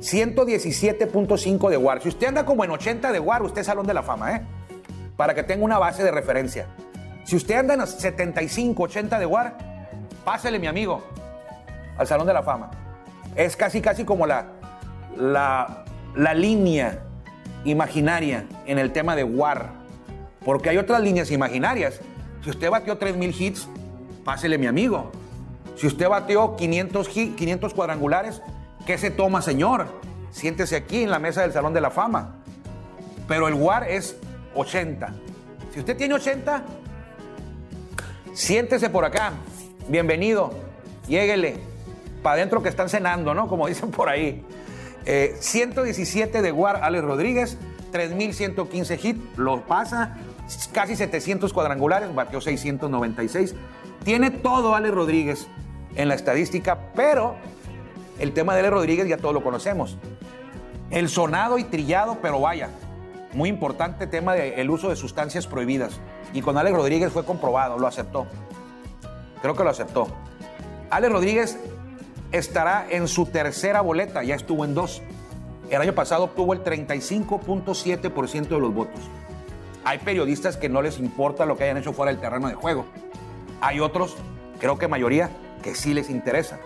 117.5 0.00 1.68
de 1.70 1.76
WAR. 1.76 2.02
Si 2.02 2.08
usted 2.08 2.26
anda 2.26 2.44
como 2.44 2.64
en 2.64 2.72
80 2.72 3.12
de 3.12 3.20
WAR, 3.20 3.44
usted 3.44 3.60
es 3.60 3.68
Salón 3.68 3.86
de 3.86 3.94
la 3.94 4.02
Fama, 4.02 4.34
¿eh? 4.34 4.42
Para 5.16 5.34
que 5.36 5.44
tenga 5.44 5.64
una 5.64 5.78
base 5.78 6.02
de 6.02 6.10
referencia. 6.10 6.66
Si 7.22 7.36
usted 7.36 7.54
anda 7.58 7.74
en 7.74 7.86
75, 7.86 8.82
80 8.82 9.18
de 9.20 9.26
WAR, 9.26 9.69
pásele 10.24 10.58
mi 10.58 10.66
amigo 10.66 11.02
al 11.96 12.06
Salón 12.06 12.26
de 12.26 12.32
la 12.32 12.42
Fama. 12.42 12.70
Es 13.36 13.56
casi, 13.56 13.80
casi 13.80 14.04
como 14.04 14.26
la, 14.26 14.46
la, 15.16 15.84
línea 16.34 17.02
imaginaria 17.64 18.46
en 18.66 18.78
el 18.78 18.92
tema 18.92 19.14
de 19.16 19.24
War. 19.24 19.70
Porque 20.44 20.70
hay 20.70 20.78
otras 20.78 21.02
líneas 21.02 21.30
imaginarias. 21.30 22.00
Si 22.42 22.50
usted 22.50 22.70
batió 22.70 22.98
3.000 22.98 23.38
hits, 23.40 23.68
pásele 24.24 24.56
mi 24.56 24.66
amigo. 24.66 25.12
Si 25.76 25.86
usted 25.86 26.08
bateó 26.08 26.56
500, 26.56 27.08
500 27.08 27.74
cuadrangulares, 27.74 28.42
¿qué 28.86 28.98
se 28.98 29.10
toma, 29.10 29.42
señor? 29.42 29.86
Siéntese 30.30 30.76
aquí 30.76 31.02
en 31.02 31.10
la 31.10 31.18
mesa 31.18 31.42
del 31.42 31.52
Salón 31.52 31.74
de 31.74 31.80
la 31.80 31.90
Fama. 31.90 32.36
Pero 33.28 33.46
el 33.48 33.54
WAR 33.54 33.88
es 33.88 34.16
80. 34.54 35.14
Si 35.72 35.78
usted 35.80 35.96
tiene 35.96 36.14
80, 36.14 36.64
siéntese 38.32 38.90
por 38.90 39.04
acá 39.04 39.32
bienvenido, 39.90 40.52
lléguele, 41.08 41.56
para 42.22 42.36
adentro 42.36 42.62
que 42.62 42.68
están 42.68 42.88
cenando, 42.88 43.34
¿no? 43.34 43.48
Como 43.48 43.66
dicen 43.66 43.90
por 43.90 44.08
ahí. 44.08 44.44
117 45.04 46.38
eh, 46.38 46.42
de 46.42 46.50
guard 46.52 46.80
Alex 46.82 47.04
Rodríguez, 47.04 47.58
3.115 47.92 48.96
hit, 48.98 49.16
lo 49.36 49.62
pasa, 49.62 50.16
casi 50.72 50.94
700 50.94 51.52
cuadrangulares, 51.52 52.14
Bateó 52.14 52.40
696. 52.40 53.54
Tiene 54.04 54.30
todo 54.30 54.74
Alex 54.76 54.94
Rodríguez 54.94 55.46
en 55.96 56.06
la 56.08 56.14
estadística, 56.14 56.78
pero 56.94 57.34
el 58.20 58.32
tema 58.32 58.52
de 58.54 58.60
Alex 58.60 58.74
Rodríguez 58.74 59.08
ya 59.08 59.16
todos 59.16 59.34
lo 59.34 59.42
conocemos. 59.42 59.98
El 60.90 61.08
sonado 61.08 61.58
y 61.58 61.64
trillado, 61.64 62.18
pero 62.22 62.38
vaya, 62.40 62.68
muy 63.32 63.48
importante 63.48 64.06
tema 64.06 64.34
del 64.34 64.70
uso 64.70 64.88
de 64.90 64.94
sustancias 64.96 65.46
prohibidas. 65.48 65.98
Y 66.32 66.42
con 66.42 66.56
Alex 66.58 66.76
Rodríguez 66.76 67.12
fue 67.12 67.24
comprobado, 67.24 67.76
lo 67.78 67.86
aceptó. 67.88 68.26
Creo 69.42 69.54
que 69.54 69.64
lo 69.64 69.70
aceptó. 69.70 70.08
Alex 70.90 71.12
Rodríguez 71.12 71.58
estará 72.32 72.86
en 72.90 73.08
su 73.08 73.26
tercera 73.26 73.80
boleta, 73.80 74.22
ya 74.22 74.34
estuvo 74.34 74.64
en 74.64 74.74
dos. 74.74 75.02
El 75.70 75.80
año 75.80 75.94
pasado 75.94 76.24
obtuvo 76.24 76.52
el 76.52 76.62
35.7% 76.64 78.48
de 78.48 78.60
los 78.60 78.74
votos. 78.74 79.00
Hay 79.84 79.98
periodistas 79.98 80.56
que 80.56 80.68
no 80.68 80.82
les 80.82 80.98
importa 80.98 81.46
lo 81.46 81.56
que 81.56 81.64
hayan 81.64 81.78
hecho 81.78 81.92
fuera 81.92 82.12
del 82.12 82.20
terreno 82.20 82.48
de 82.48 82.54
juego. 82.54 82.84
Hay 83.60 83.80
otros, 83.80 84.16
creo 84.58 84.78
que 84.78 84.88
mayoría, 84.88 85.30
que 85.62 85.74
sí 85.74 85.94
les 85.94 86.10
interesa. 86.10 86.58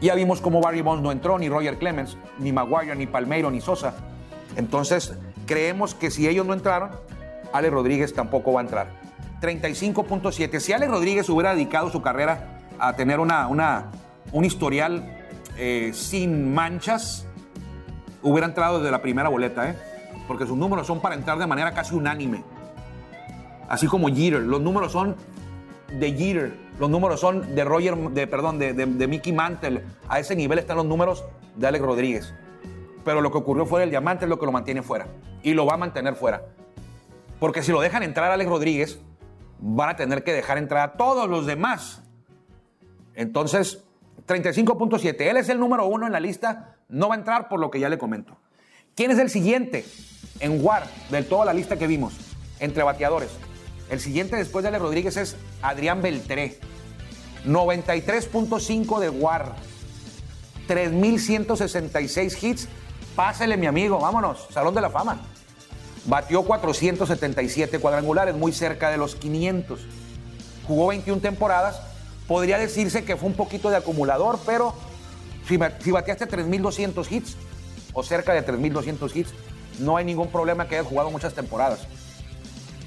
Ya 0.00 0.14
vimos 0.14 0.40
cómo 0.40 0.60
Barry 0.60 0.80
Bonds 0.82 1.02
no 1.02 1.10
entró, 1.10 1.38
ni 1.38 1.48
Roger 1.48 1.78
Clemens, 1.78 2.16
ni 2.38 2.52
Maguire, 2.52 2.94
ni 2.96 3.06
Palmeiro, 3.06 3.50
ni 3.50 3.60
Sosa. 3.60 3.94
Entonces, 4.56 5.14
creemos 5.46 5.94
que 5.94 6.10
si 6.10 6.28
ellos 6.28 6.46
no 6.46 6.52
entraron, 6.52 6.90
Alex 7.52 7.72
Rodríguez 7.72 8.14
tampoco 8.14 8.52
va 8.52 8.60
a 8.60 8.62
entrar. 8.64 9.05
35.7. 9.40 10.60
Si 10.60 10.72
Alex 10.72 10.90
Rodríguez 10.90 11.28
hubiera 11.28 11.54
dedicado 11.54 11.90
su 11.90 12.00
carrera 12.02 12.58
a 12.78 12.94
tener 12.94 13.20
un 13.20 14.44
historial 14.44 15.22
eh, 15.58 15.90
sin 15.94 16.52
manchas, 16.54 17.26
hubiera 18.22 18.46
entrado 18.46 18.78
desde 18.78 18.90
la 18.90 19.02
primera 19.02 19.28
boleta, 19.28 19.70
¿eh? 19.70 19.74
porque 20.26 20.46
sus 20.46 20.56
números 20.56 20.86
son 20.86 21.00
para 21.00 21.14
entrar 21.14 21.38
de 21.38 21.46
manera 21.46 21.72
casi 21.74 21.94
unánime. 21.94 22.42
Así 23.68 23.86
como 23.86 24.08
Jeter, 24.08 24.40
los 24.42 24.60
números 24.60 24.92
son 24.92 25.16
de 25.98 26.12
Jeter, 26.12 26.54
los 26.78 26.88
números 26.88 27.20
son 27.20 27.54
de 27.54 27.64
Roger, 27.64 27.94
de, 27.96 28.26
perdón, 28.26 28.58
de, 28.58 28.74
Mickey 29.08 29.32
Mantle. 29.32 29.82
A 30.08 30.18
ese 30.18 30.34
nivel 30.34 30.58
están 30.58 30.76
los 30.76 30.86
números 30.86 31.24
de 31.56 31.66
Alex 31.66 31.84
Rodríguez. 31.84 32.34
Pero 33.04 33.20
lo 33.20 33.30
que 33.30 33.38
ocurrió 33.38 33.66
fuera 33.66 33.84
el 33.84 33.90
diamante 33.90 34.24
es 34.24 34.28
lo 34.28 34.38
que 34.38 34.46
lo 34.46 34.52
mantiene 34.52 34.82
fuera. 34.82 35.06
Y 35.42 35.54
lo 35.54 35.64
va 35.66 35.74
a 35.74 35.76
mantener 35.76 36.14
fuera. 36.16 36.42
Porque 37.38 37.62
si 37.62 37.70
lo 37.70 37.80
dejan 37.80 38.02
entrar 38.02 38.30
Alex 38.30 38.50
Rodríguez, 38.50 38.98
van 39.58 39.90
a 39.90 39.96
tener 39.96 40.22
que 40.22 40.32
dejar 40.32 40.58
entrar 40.58 40.90
a 40.90 40.92
todos 40.96 41.28
los 41.28 41.46
demás. 41.46 42.00
Entonces, 43.14 43.82
35.7. 44.26 45.20
Él 45.20 45.36
es 45.36 45.48
el 45.48 45.58
número 45.58 45.86
uno 45.86 46.06
en 46.06 46.12
la 46.12 46.20
lista. 46.20 46.76
No 46.88 47.08
va 47.08 47.14
a 47.14 47.18
entrar 47.18 47.48
por 47.48 47.60
lo 47.60 47.70
que 47.70 47.80
ya 47.80 47.88
le 47.88 47.98
comento. 47.98 48.36
¿Quién 48.94 49.10
es 49.10 49.18
el 49.18 49.30
siguiente 49.30 49.84
en 50.40 50.64
WAR 50.64 50.84
de 51.10 51.22
toda 51.22 51.44
la 51.44 51.52
lista 51.54 51.76
que 51.78 51.86
vimos 51.86 52.14
entre 52.60 52.82
bateadores? 52.82 53.30
El 53.90 54.00
siguiente 54.00 54.36
después 54.36 54.62
de 54.62 54.68
Ale 54.68 54.78
Rodríguez 54.78 55.16
es 55.16 55.36
Adrián 55.62 56.02
Beltré. 56.02 56.58
93.5 57.46 58.98
de 59.00 59.10
WAR. 59.10 59.54
3.166 60.68 62.42
hits. 62.42 62.68
Pásele, 63.14 63.56
mi 63.56 63.66
amigo. 63.66 63.98
Vámonos. 63.98 64.46
Salón 64.50 64.74
de 64.74 64.80
la 64.80 64.90
Fama. 64.90 65.20
Batió 66.06 66.44
477 66.44 67.80
cuadrangulares, 67.80 68.36
muy 68.36 68.52
cerca 68.52 68.90
de 68.90 68.96
los 68.96 69.16
500. 69.16 69.80
Jugó 70.68 70.86
21 70.88 71.20
temporadas. 71.20 71.80
Podría 72.28 72.58
decirse 72.58 73.04
que 73.04 73.16
fue 73.16 73.28
un 73.28 73.34
poquito 73.34 73.70
de 73.70 73.76
acumulador, 73.76 74.38
pero 74.46 74.72
si, 75.48 75.58
si 75.80 75.90
bateaste 75.90 76.28
3.200 76.28 77.10
hits 77.10 77.36
o 77.92 78.04
cerca 78.04 78.32
de 78.34 78.46
3.200 78.46 79.16
hits, 79.16 79.30
no 79.80 79.96
hay 79.96 80.04
ningún 80.04 80.28
problema 80.28 80.68
que 80.68 80.76
hayas 80.76 80.86
jugado 80.86 81.10
muchas 81.10 81.34
temporadas. 81.34 81.80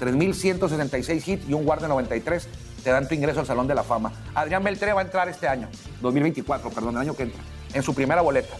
3.176 0.00 1.28
hits 1.28 1.46
y 1.48 1.52
un 1.52 1.64
guardia 1.64 1.88
93 1.88 2.48
te 2.82 2.90
dan 2.90 3.06
tu 3.06 3.14
ingreso 3.14 3.40
al 3.40 3.46
Salón 3.46 3.66
de 3.66 3.74
la 3.74 3.82
Fama. 3.82 4.12
Adrián 4.34 4.64
Beltré 4.64 4.94
va 4.94 5.02
a 5.02 5.04
entrar 5.04 5.28
este 5.28 5.46
año, 5.46 5.68
2024, 6.00 6.70
perdón, 6.70 6.94
el 6.94 7.02
año 7.02 7.14
que 7.14 7.24
entra, 7.24 7.40
en 7.74 7.82
su 7.82 7.94
primera 7.94 8.22
boleta. 8.22 8.56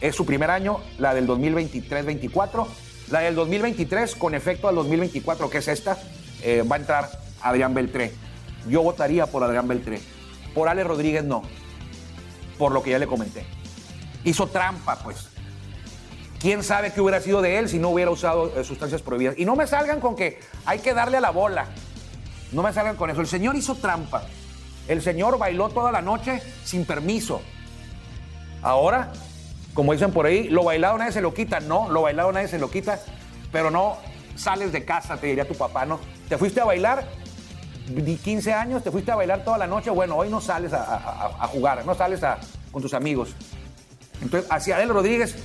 Es 0.00 0.14
su 0.14 0.24
primer 0.24 0.50
año, 0.52 0.78
la 0.98 1.14
del 1.14 1.26
2023-24, 1.26 2.66
la 3.10 3.20
del 3.20 3.36
2023, 3.36 4.16
con 4.16 4.34
efecto 4.34 4.66
al 4.66 4.74
2024, 4.74 5.48
que 5.48 5.58
es 5.58 5.68
esta, 5.68 5.96
eh, 6.42 6.62
va 6.62 6.74
a 6.74 6.78
entrar 6.80 7.08
Adrián 7.40 7.72
Beltré. 7.72 8.12
Yo 8.68 8.82
votaría 8.82 9.26
por 9.26 9.44
Adrián 9.44 9.68
Beltré. 9.68 10.00
Por 10.52 10.68
Ale 10.68 10.82
Rodríguez 10.82 11.22
no. 11.22 11.42
Por 12.58 12.72
lo 12.72 12.82
que 12.82 12.90
ya 12.90 12.98
le 12.98 13.06
comenté. 13.06 13.44
Hizo 14.24 14.48
trampa, 14.48 14.96
pues. 15.04 15.28
¿Quién 16.40 16.64
sabe 16.64 16.92
qué 16.92 17.00
hubiera 17.00 17.20
sido 17.20 17.42
de 17.42 17.58
él 17.60 17.68
si 17.68 17.78
no 17.78 17.90
hubiera 17.90 18.10
usado 18.10 18.52
eh, 18.56 18.64
sustancias 18.64 19.02
prohibidas? 19.02 19.38
Y 19.38 19.44
no 19.44 19.54
me 19.54 19.68
salgan 19.68 20.00
con 20.00 20.16
que 20.16 20.40
hay 20.64 20.80
que 20.80 20.92
darle 20.92 21.18
a 21.18 21.20
la 21.20 21.30
bola. 21.30 21.66
No 22.50 22.62
me 22.64 22.72
salgan 22.72 22.96
con 22.96 23.08
eso. 23.10 23.20
El 23.20 23.28
señor 23.28 23.54
hizo 23.54 23.76
trampa. 23.76 24.24
El 24.88 25.00
señor 25.00 25.38
bailó 25.38 25.68
toda 25.68 25.92
la 25.92 26.02
noche 26.02 26.42
sin 26.64 26.84
permiso. 26.84 27.40
Ahora 28.62 29.12
como 29.76 29.92
dicen 29.92 30.10
por 30.10 30.24
ahí, 30.24 30.48
lo 30.48 30.64
bailado 30.64 30.96
nadie 30.96 31.12
se 31.12 31.20
lo 31.20 31.34
quita, 31.34 31.60
no, 31.60 31.88
lo 31.90 32.00
bailado 32.02 32.32
nadie 32.32 32.48
se 32.48 32.58
lo 32.58 32.70
quita, 32.70 32.98
pero 33.52 33.70
no 33.70 33.98
sales 34.34 34.72
de 34.72 34.84
casa, 34.86 35.18
te 35.18 35.26
diría 35.26 35.46
tu 35.46 35.54
papá, 35.54 35.84
¿no? 35.84 36.00
Te 36.30 36.38
fuiste 36.38 36.62
a 36.62 36.64
bailar, 36.64 37.04
15 38.24 38.52
años, 38.54 38.82
te 38.82 38.90
fuiste 38.90 39.12
a 39.12 39.16
bailar 39.16 39.44
toda 39.44 39.58
la 39.58 39.66
noche, 39.66 39.90
bueno, 39.90 40.16
hoy 40.16 40.30
no 40.30 40.40
sales 40.40 40.72
a, 40.72 41.46
jugar, 41.52 41.84
no 41.84 41.94
sales 41.94 42.22
a, 42.24 42.38
con 42.72 42.80
tus 42.80 42.94
amigos. 42.94 43.34
Entonces, 44.22 44.50
hacia 44.50 44.76
Adel 44.76 44.88
Rodríguez 44.88 45.36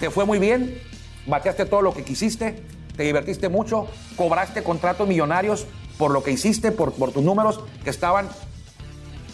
te 0.00 0.10
fue 0.10 0.24
muy 0.24 0.38
bien, 0.38 0.80
bateaste 1.26 1.66
todo 1.66 1.82
lo 1.82 1.92
que 1.92 2.04
quisiste, 2.04 2.64
te 2.96 3.02
divertiste 3.02 3.50
mucho, 3.50 3.86
cobraste 4.16 4.62
contratos 4.64 5.06
millonarios 5.06 5.66
por 5.98 6.10
lo 6.10 6.22
que 6.24 6.30
hiciste, 6.30 6.72
por, 6.72 6.94
por 6.94 7.12
tus 7.12 7.22
números 7.22 7.60
que 7.84 7.90
estaban 7.90 8.30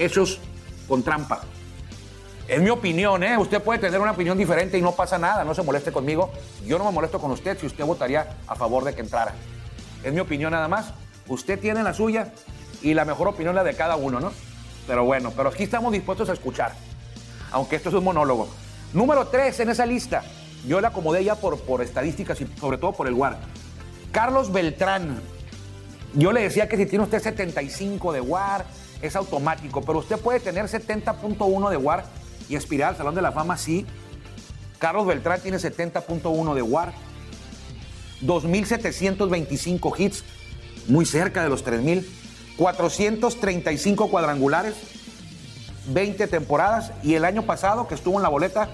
hechos 0.01 0.41
con 0.89 1.05
trampa. 1.05 1.41
Es 2.51 2.61
mi 2.61 2.69
opinión, 2.71 3.23
¿eh? 3.23 3.39
Usted 3.39 3.63
puede 3.63 3.79
tener 3.79 4.01
una 4.01 4.11
opinión 4.11 4.37
diferente 4.37 4.77
y 4.77 4.83
no 4.83 4.91
pasa 4.91 5.17
nada, 5.17 5.45
no 5.45 5.55
se 5.55 5.63
moleste 5.63 5.93
conmigo. 5.93 6.31
Yo 6.67 6.79
no 6.79 6.85
me 6.85 6.91
molesto 6.91 7.21
con 7.21 7.31
usted 7.31 7.57
si 7.57 7.67
usted 7.67 7.85
votaría 7.87 8.39
a 8.49 8.57
favor 8.57 8.83
de 8.83 8.93
que 8.93 9.03
entrara. 9.03 9.35
Es 10.03 10.13
mi 10.13 10.19
opinión 10.19 10.51
nada 10.51 10.67
más. 10.67 10.87
Usted 11.29 11.61
tiene 11.61 11.85
la 11.85 11.95
suya 11.95 12.33
y 12.83 12.93
la 12.95 13.05
mejor 13.05 13.29
opinión 13.29 13.55
la 13.55 13.63
de 13.63 13.75
cada 13.77 13.95
uno, 13.95 14.19
¿no? 14.19 14.33
Pero 14.89 15.05
bueno, 15.05 15.33
pero 15.37 15.51
aquí 15.51 15.63
estamos 15.63 15.93
dispuestos 15.93 16.29
a 16.29 16.33
escuchar, 16.33 16.73
aunque 17.53 17.77
esto 17.77 17.91
es 17.91 17.95
un 17.95 18.03
monólogo. 18.03 18.49
Número 18.95 19.29
3 19.29 19.61
en 19.61 19.69
esa 19.69 19.87
lista, 19.87 20.25
yo 20.67 20.81
la 20.81 20.89
acomodé 20.89 21.23
ya 21.23 21.37
por, 21.37 21.57
por 21.61 21.83
estadísticas 21.83 22.41
y 22.41 22.49
sobre 22.59 22.79
todo 22.79 22.91
por 22.91 23.07
el 23.07 23.15
WAR. 23.15 23.39
Carlos 24.11 24.51
Beltrán, 24.53 25.23
yo 26.15 26.33
le 26.33 26.41
decía 26.43 26.69
que 26.69 26.77
si 26.77 26.87
tiene 26.87 27.05
usted 27.05 27.23
75 27.23 28.13
de 28.13 28.21
WAR 28.21 28.65
es 29.03 29.15
automático, 29.15 29.83
pero 29.83 30.01
usted 30.01 30.19
puede 30.19 30.41
tener 30.41 30.65
70.1 30.67 31.71
de 31.71 31.77
WAR 31.77 32.20
y 32.51 32.57
Espiral, 32.57 32.91
al 32.91 32.97
Salón 32.97 33.15
de 33.15 33.23
la 33.23 33.31
Fama 33.31 33.57
sí. 33.57 33.87
Carlos 34.81 35.07
Beltrán 35.07 35.41
tiene 35.41 35.59
70.1 35.59 36.55
de 36.55 36.63
WAR, 36.63 36.93
2.725 38.23 39.95
hits, 40.01 40.25
muy 40.89 41.07
cerca 41.07 41.43
de 41.45 41.49
los 41.49 41.65
3.000, 41.65 42.05
435 42.57 44.11
cuadrangulares, 44.11 44.75
20 45.89 46.27
temporadas 46.27 46.93
y 47.05 47.15
el 47.15 47.25
año 47.25 47.43
pasado 47.43 47.87
que 47.87 47.95
estuvo 47.95 48.17
en 48.17 48.23
la 48.25 48.29
boleta, 48.31 48.69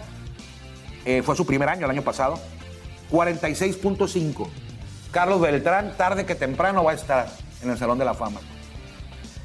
eh, 1.04 1.22
fue 1.22 1.36
su 1.36 1.44
primer 1.44 1.68
año 1.68 1.84
el 1.84 1.90
año 1.90 2.02
pasado, 2.02 2.38
46.5. 3.12 4.48
Carlos 5.10 5.40
Beltrán, 5.40 5.94
tarde 5.98 6.24
que 6.24 6.34
temprano, 6.34 6.82
va 6.84 6.92
a 6.92 6.94
estar 6.94 7.28
en 7.62 7.70
el 7.70 7.78
Salón 7.78 7.98
de 7.98 8.04
la 8.06 8.14
Fama. 8.14 8.40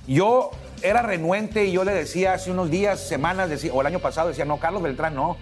Yo 0.07 0.51
era 0.83 1.01
renuente 1.01 1.65
y 1.65 1.71
yo 1.71 1.83
le 1.83 1.91
decía 1.93 2.33
hace 2.33 2.51
unos 2.51 2.69
días, 2.69 2.99
semanas, 2.99 3.49
decía, 3.49 3.73
o 3.73 3.81
el 3.81 3.87
año 3.87 3.99
pasado, 3.99 4.29
decía, 4.29 4.45
no, 4.45 4.57
Carlos 4.59 4.81
Beltrán 4.81 5.15
no. 5.15 5.37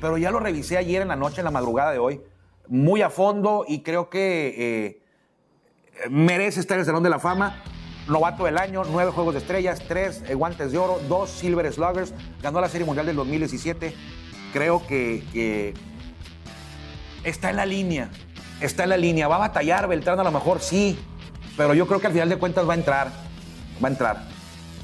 Pero 0.00 0.16
ya 0.16 0.30
lo 0.30 0.40
revisé 0.40 0.78
ayer 0.78 1.02
en 1.02 1.08
la 1.08 1.16
noche, 1.16 1.40
en 1.40 1.44
la 1.44 1.50
madrugada 1.50 1.92
de 1.92 1.98
hoy, 1.98 2.20
muy 2.68 3.02
a 3.02 3.10
fondo 3.10 3.64
y 3.66 3.82
creo 3.82 4.08
que 4.10 4.98
eh, 5.98 6.04
merece 6.10 6.60
estar 6.60 6.76
en 6.76 6.80
el 6.80 6.86
Salón 6.86 7.02
de 7.02 7.10
la 7.10 7.18
Fama. 7.18 7.62
Novato 8.06 8.44
del 8.46 8.56
año, 8.56 8.84
nueve 8.90 9.10
Juegos 9.10 9.34
de 9.34 9.40
Estrellas, 9.40 9.82
tres 9.86 10.22
eh, 10.26 10.34
Guantes 10.34 10.72
de 10.72 10.78
Oro, 10.78 10.98
dos 11.10 11.28
Silver 11.28 11.70
Sluggers, 11.70 12.14
ganó 12.40 12.58
la 12.60 12.68
Serie 12.70 12.86
Mundial 12.86 13.04
del 13.04 13.16
2017. 13.16 13.92
Creo 14.54 14.86
que 14.86 15.74
está 17.22 17.50
en 17.50 17.56
la 17.56 17.66
línea, 17.66 18.08
está 18.62 18.84
en 18.84 18.88
la 18.90 18.96
línea. 18.96 19.28
Va 19.28 19.36
a 19.36 19.40
batallar 19.40 19.86
Beltrán 19.88 20.18
a 20.20 20.24
lo 20.24 20.32
mejor, 20.32 20.60
sí, 20.60 20.98
pero 21.54 21.74
yo 21.74 21.86
creo 21.86 22.00
que 22.00 22.06
al 22.06 22.12
final 22.14 22.30
de 22.30 22.36
cuentas 22.38 22.66
va 22.66 22.72
a 22.72 22.76
entrar, 22.76 23.08
va 23.84 23.88
a 23.88 23.90
entrar. 23.90 24.37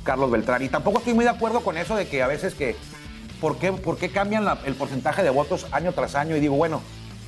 Carlos 0.05 0.31
Beltrán. 0.31 0.63
Y 0.63 0.69
tampoco 0.69 0.99
estoy 0.99 1.15
muy 1.15 1.25
de 1.25 1.31
acuerdo 1.31 1.61
con 1.63 1.77
eso 1.77 1.97
de 1.97 2.07
que 2.07 2.23
a 2.23 2.29
veces 2.29 2.55
que, 2.55 2.77
¿por 3.41 3.59
qué, 3.59 3.73
por 3.73 3.99
cambian 4.13 4.47
el 4.65 4.75
porcentaje 4.77 5.25
de 5.25 5.31
votos 5.31 5.67
año 5.73 5.93
tras 5.93 6.15
año? 6.15 6.37
Y 6.37 6.41
digo, 6.41 6.55
bueno, 6.55 6.83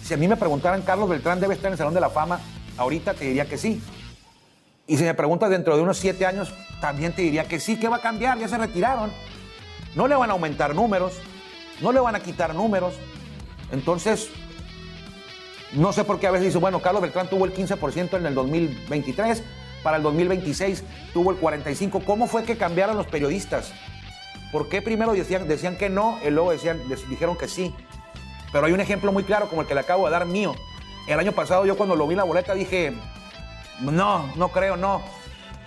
si 0.05 0.15
a 0.15 0.17
mí 0.17 0.29
me 0.29 0.37
preguntaran, 0.37 0.83
Carlos 0.83 1.09
Beltrán 1.09 1.41
debe 1.41 1.55
estar 1.55 1.69
en 1.69 1.73
el 1.73 1.79
Salón 1.79 1.95
de 1.95 2.01
la 2.01 2.11
Fama, 2.11 2.39
ahorita 2.77 3.15
te 3.15 3.25
diría 3.25 3.47
que 3.47 3.59
sí. 3.59 3.83
Y 4.87 4.99
si 4.99 5.03
me 5.03 5.15
preguntas 5.15 5.51
dentro 5.51 5.77
de 5.77 5.83
unos 5.83 5.99
siete 5.99 6.27
años, 6.27 6.55
también 6.81 7.13
te 7.13 7.23
diría 7.23 7.49
que 7.49 7.59
sí, 7.59 7.81
¿qué 7.81 7.89
va 7.89 7.97
a 7.97 8.03
cambiar? 8.03 8.39
Ya 8.39 8.47
se 8.47 8.57
retiraron. 8.57 9.11
No 9.97 10.07
le 10.07 10.15
van 10.15 10.31
a 10.31 10.35
aumentar 10.35 10.77
números, 10.77 11.15
no 11.81 11.91
le 11.91 11.99
van 11.99 12.15
a 12.15 12.21
quitar 12.21 12.55
números. 12.55 12.95
Entonces, 13.73 14.29
no 15.73 15.93
sé 15.93 16.05
por 16.05 16.21
qué 16.21 16.29
a 16.29 16.31
veces 16.31 16.47
dice, 16.47 16.59
bueno, 16.59 16.81
Carlos 16.81 17.03
Beltrán 17.03 17.29
tuvo 17.29 17.47
el 17.47 17.55
15% 17.55 18.17
en 18.19 18.27
el 18.27 18.35
2023, 18.35 19.43
para 19.87 19.99
el 19.99 20.03
2026 20.03 20.83
tuvo 21.15 21.31
el 21.31 21.37
45. 21.37 22.01
¿Cómo 22.05 22.27
fue 22.27 22.43
que 22.43 22.57
cambiaron 22.57 22.97
los 22.97 23.07
periodistas? 23.07 23.71
¿Por 24.51 24.69
qué 24.69 24.83
primero 24.83 25.13
decían, 25.13 25.47
decían 25.47 25.77
que 25.77 25.89
no 25.89 26.19
y 26.27 26.31
luego 26.31 26.51
decían, 26.51 26.81
les 26.89 27.09
dijeron 27.09 27.37
que 27.37 27.47
sí? 27.47 27.73
Pero 28.51 28.67
hay 28.67 28.73
un 28.73 28.81
ejemplo 28.81 29.13
muy 29.13 29.23
claro 29.23 29.49
como 29.49 29.63
el 29.63 29.69
que 29.69 29.75
le 29.75 29.81
acabo 29.83 30.05
de 30.07 30.11
dar 30.11 30.27
mío. 30.27 30.57
El 31.07 31.21
año 31.21 31.31
pasado 31.31 31.67
yo 31.67 31.77
cuando 31.77 31.95
lo 31.95 32.05
vi 32.09 32.15
en 32.15 32.17
la 32.17 32.25
boleta 32.25 32.53
dije, 32.53 32.93
no, 33.79 34.27
no 34.35 34.49
creo, 34.49 34.77
no. 34.77 35.03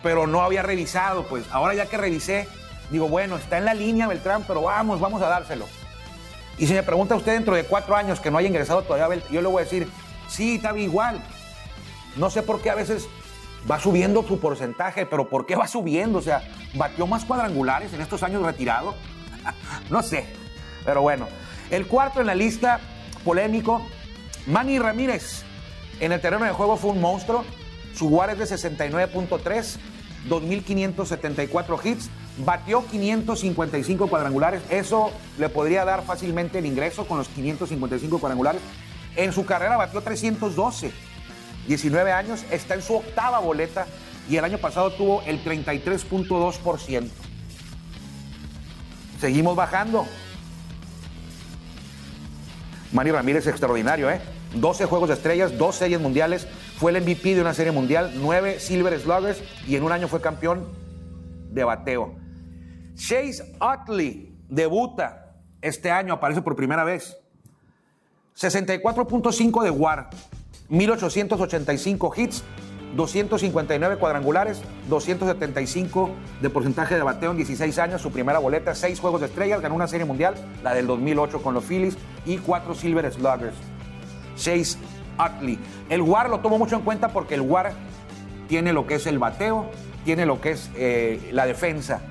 Pero 0.03 0.27
no 0.27 0.41
había 0.41 0.63
revisado, 0.63 1.23
pues 1.29 1.45
ahora 1.49 1.73
ya 1.75 1.86
que 1.86 1.95
revisé, 1.95 2.45
digo, 2.91 3.08
bueno, 3.08 3.38
está 3.38 3.58
en 3.58 3.63
la 3.63 3.73
línea 3.73 4.05
Beltrán, 4.10 4.43
pero 4.45 4.63
vamos, 4.63 4.99
vamos 4.99 5.21
a 5.21 5.29
dárselo. 5.29 5.65
Y 6.58 6.67
si 6.67 6.73
me 6.73 6.84
pregunta 6.84 7.15
usted 7.15 7.36
dentro 7.36 7.55
de 7.55 7.63
cuatro 7.63 7.95
años 7.95 8.19
que 8.19 8.32
no 8.32 8.38
haya 8.38 8.49
ingresado 8.49 8.82
todavía, 8.82 9.21
yo 9.32 9.41
le 9.41 9.47
voy 9.47 9.62
a 9.62 9.63
decir, 9.63 9.88
sí, 10.27 10.55
estaba 10.55 10.77
igual. 10.77 11.23
No 12.17 12.29
sé 12.29 12.41
por 12.41 12.62
qué 12.62 12.69
a 12.69 12.75
veces 12.75 13.08
va 13.69 13.80
subiendo 13.80 14.24
su 14.24 14.39
porcentaje, 14.39 15.06
pero 15.06 15.28
¿por 15.30 15.45
qué 15.45 15.56
va 15.56 15.67
subiendo? 15.67 16.19
O 16.19 16.22
sea, 16.22 16.43
batió 16.76 17.08
más 17.08 17.26
cuadrangulares 17.26 17.93
en 17.93 18.02
estos 18.02 18.24
años 18.24 18.43
retirado. 18.43 18.93
no 19.89 20.04
sé, 20.04 20.26
pero 20.86 21.02
bueno. 21.02 21.28
El 21.69 21.86
cuarto 21.88 22.19
en 22.22 22.28
la 22.28 22.36
lista, 22.36 22.80
polémico, 23.24 23.82
Manny 24.48 24.80
Ramírez. 24.80 25.43
En 26.00 26.12
el 26.12 26.22
terreno 26.22 26.45
de 26.45 26.52
juego 26.52 26.78
fue 26.78 26.91
un 26.91 27.02
monstruo. 27.02 27.43
Su 27.93 28.08
WAR 28.08 28.30
es 28.32 28.38
de 28.39 28.45
69.3, 28.45 29.78
2.574 30.30 31.86
hits, 31.86 32.10
batió 32.43 32.86
555 32.88 34.08
cuadrangulares. 34.08 34.62
Eso 34.72 35.12
le 35.38 35.50
podría 35.50 35.86
dar 35.86 36.02
fácilmente 36.04 36.58
el 36.60 36.65
ingreso 36.65 37.06
con 37.08 37.17
los 37.19 37.28
555 37.28 38.17
cuadrangulares. 38.19 38.62
En 39.15 39.32
su 39.34 39.45
carrera 39.45 39.76
batió 39.78 40.02
312 40.02 40.91
19 41.77 42.12
años, 42.13 42.43
está 42.49 42.73
en 42.73 42.82
su 42.82 42.95
octava 42.95 43.38
boleta 43.39 43.86
y 44.27 44.38
el 44.38 44.43
año 44.43 44.58
pasado 44.58 44.91
tuvo 44.91 45.21
el 45.23 45.43
33.2%. 45.43 47.08
Seguimos 49.19 49.55
bajando. 49.55 50.08
Manny 52.91 53.12
Ramírez, 53.12 53.45
extraordinario, 53.45 54.10
¿eh? 54.10 54.19
12 54.55 54.86
Juegos 54.88 55.10
de 55.10 55.13
Estrellas, 55.15 55.58
2 55.60 55.75
Series 55.75 56.01
Mundiales, 56.01 56.47
fue 56.77 56.91
el 56.91 57.03
MVP 57.03 57.36
de 57.36 57.41
una 57.41 57.53
Serie 57.53 57.71
Mundial, 57.71 58.13
9 58.15 58.60
Silver 58.60 58.99
Sluggers 58.99 59.39
y 59.67 59.75
en 59.75 59.84
un 59.84 59.91
año 59.91 60.08
fue 60.08 60.21
campeón 60.21 60.65
de 61.51 61.63
bateo. 61.65 62.15
Chase 62.95 63.53
Utley 63.62 64.36
debuta 64.49 65.36
este 65.62 65.91
año, 65.91 66.15
aparece 66.15 66.41
por 66.41 66.55
primera 66.55 66.84
vez. 66.84 67.15
64.5 68.36 69.62
de 69.63 69.69
WAR, 69.69 70.10
1.885 70.69 72.13
hits, 72.17 72.43
259 72.95 73.97
cuadrangulares, 73.97 74.62
275 74.89 76.10
de 76.41 76.49
porcentaje 76.49 76.95
de 76.95 77.03
bateo 77.03 77.32
en 77.32 77.38
16 77.38 77.77
años, 77.79 78.01
su 78.01 78.12
primera 78.12 78.39
boleta, 78.39 78.75
6 78.75 78.99
juegos 78.99 79.21
de 79.21 79.27
estrellas, 79.27 79.62
ganó 79.62 79.75
una 79.75 79.88
serie 79.88 80.05
mundial, 80.05 80.36
la 80.63 80.73
del 80.73 80.88
2008 80.88 81.41
con 81.41 81.53
los 81.53 81.63
Phillies, 81.63 81.97
y 82.25 82.38
4 82.38 82.75
Silver 82.75 83.12
Sluggers. 83.12 83.55
6 84.36 84.77
Utley. 85.19 85.60
El 85.89 86.01
WAR 86.01 86.29
lo 86.29 86.39
tomo 86.39 86.58
mucho 86.58 86.75
en 86.75 86.82
cuenta 86.82 87.10
porque 87.10 87.36
el 87.36 87.41
WAR 87.41 87.73
tiene 88.47 88.71
lo 88.73 88.88
que 88.88 88.95
es 88.95 89.05
el 89.08 89.19
bateo, 89.19 89.69
tiene 90.05 90.25
lo 90.25 90.39
que 90.39 90.51
es 90.51 90.69
eh, 90.75 91.29
la 91.34 91.45
defensa, 91.45 92.01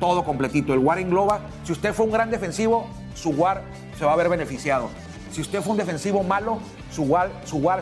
todo 0.00 0.24
completito. 0.24 0.72
El 0.74 0.80
WAR 0.80 0.98
engloba, 0.98 1.40
si 1.64 1.72
usted 1.72 1.94
fue 1.94 2.06
un 2.06 2.12
gran 2.12 2.30
defensivo, 2.30 2.88
su 3.14 3.30
WAR 3.30 3.62
se 3.98 4.04
va 4.04 4.12
a 4.12 4.16
ver 4.16 4.28
beneficiado. 4.28 4.88
Si 5.30 5.40
usted 5.40 5.62
fue 5.62 5.72
un 5.72 5.78
defensivo 5.78 6.22
malo, 6.22 6.58
su 6.90 7.02
WAR, 7.02 7.30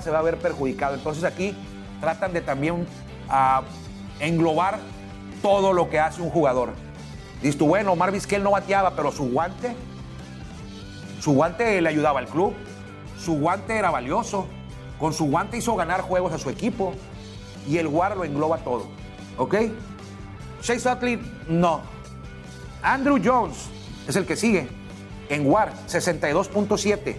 se 0.03 0.11
va 0.11 0.19
a 0.19 0.23
ver 0.23 0.39
perjudicado. 0.39 0.95
Entonces 0.95 1.25
aquí 1.25 1.57
tratan 2.01 2.33
de 2.33 2.41
también 2.41 2.87
ah, 3.29 3.63
englobar 4.21 4.79
todo 5.43 5.73
lo 5.73 5.89
que 5.91 6.01
hace 6.01 6.23
un 6.23 6.31
jugador. 6.31 6.73
Dices 7.43 7.59
tú, 7.59 7.67
bueno, 7.67 7.95
que 8.29 8.37
él 8.37 8.43
no 8.43 8.51
bateaba, 8.53 8.93
pero 8.97 9.13
su 9.13 9.31
guante, 9.31 9.75
su 11.21 11.33
guante 11.35 11.81
le 11.81 11.89
ayudaba 11.89 12.19
al 12.21 12.27
club, 12.27 12.55
su 13.19 13.35
guante 13.39 13.77
era 13.77 13.91
valioso, 13.91 14.47
con 14.99 15.13
su 15.13 15.27
guante 15.27 15.59
hizo 15.59 15.77
ganar 15.77 16.01
juegos 16.01 16.33
a 16.33 16.39
su 16.39 16.49
equipo 16.49 16.95
y 17.69 17.79
el 17.79 17.87
WAR 17.87 18.17
lo 18.17 18.25
engloba 18.25 18.59
todo. 18.59 18.87
¿Ok? 19.37 19.55
Chase 20.63 20.89
Utley, 20.91 21.21
no. 21.49 21.81
Andrew 22.83 23.19
Jones 23.23 23.69
es 24.09 24.17
el 24.17 24.25
que 24.25 24.37
sigue 24.37 24.69
en 25.29 25.47
WAR, 25.51 25.73
62.7. 25.89 27.17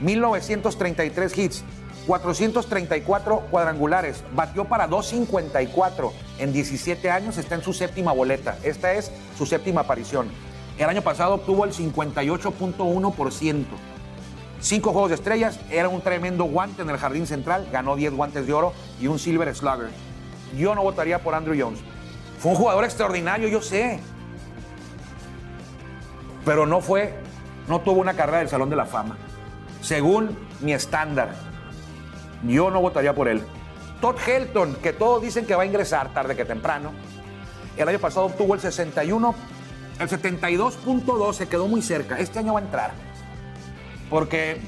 1933 0.00 1.38
hits, 1.38 1.64
434 2.06 3.40
cuadrangulares, 3.50 4.22
batió 4.34 4.64
para 4.64 4.86
254 4.86 6.12
en 6.38 6.52
17 6.52 7.10
años, 7.10 7.36
está 7.36 7.56
en 7.56 7.62
su 7.62 7.72
séptima 7.72 8.12
boleta, 8.12 8.56
esta 8.62 8.92
es 8.94 9.10
su 9.36 9.44
séptima 9.44 9.82
aparición. 9.82 10.28
El 10.78 10.88
año 10.88 11.02
pasado 11.02 11.34
obtuvo 11.34 11.64
el 11.64 11.72
58.1%. 11.72 13.64
Cinco 14.60 14.92
juegos 14.92 15.10
de 15.10 15.16
estrellas, 15.16 15.58
era 15.70 15.88
un 15.88 16.00
tremendo 16.00 16.44
guante 16.44 16.82
en 16.82 16.90
el 16.90 16.96
jardín 16.98 17.26
central, 17.26 17.68
ganó 17.72 17.94
10 17.96 18.14
guantes 18.14 18.46
de 18.46 18.52
oro 18.52 18.72
y 19.00 19.06
un 19.08 19.18
Silver 19.18 19.54
Slugger. 19.54 19.90
Yo 20.56 20.74
no 20.74 20.82
votaría 20.82 21.20
por 21.20 21.34
Andrew 21.34 21.56
Jones. 21.60 21.80
Fue 22.38 22.52
un 22.52 22.56
jugador 22.58 22.84
extraordinario, 22.84 23.48
yo 23.48 23.60
sé. 23.60 24.00
Pero 26.44 26.66
no 26.66 26.80
fue, 26.80 27.12
no 27.68 27.80
tuvo 27.80 28.00
una 28.00 28.14
carrera 28.14 28.38
del 28.38 28.48
Salón 28.48 28.70
de 28.70 28.76
la 28.76 28.86
Fama 28.86 29.18
según 29.80 30.36
mi 30.60 30.72
estándar. 30.72 31.34
Yo 32.46 32.70
no 32.70 32.80
votaría 32.80 33.14
por 33.14 33.28
él. 33.28 33.42
Todd 34.00 34.16
Helton, 34.24 34.76
que 34.76 34.92
todos 34.92 35.22
dicen 35.22 35.44
que 35.44 35.54
va 35.54 35.64
a 35.64 35.66
ingresar 35.66 36.12
tarde 36.14 36.36
que 36.36 36.44
temprano, 36.44 36.90
el 37.76 37.88
año 37.88 37.98
pasado 37.98 38.26
obtuvo 38.26 38.54
el 38.54 38.60
61, 38.60 39.34
el 40.00 40.08
72.2 40.08 41.32
se 41.32 41.48
quedó 41.48 41.66
muy 41.66 41.82
cerca. 41.82 42.18
Este 42.18 42.38
año 42.38 42.54
va 42.54 42.60
a 42.60 42.62
entrar. 42.62 42.92
Porque, 44.08 44.58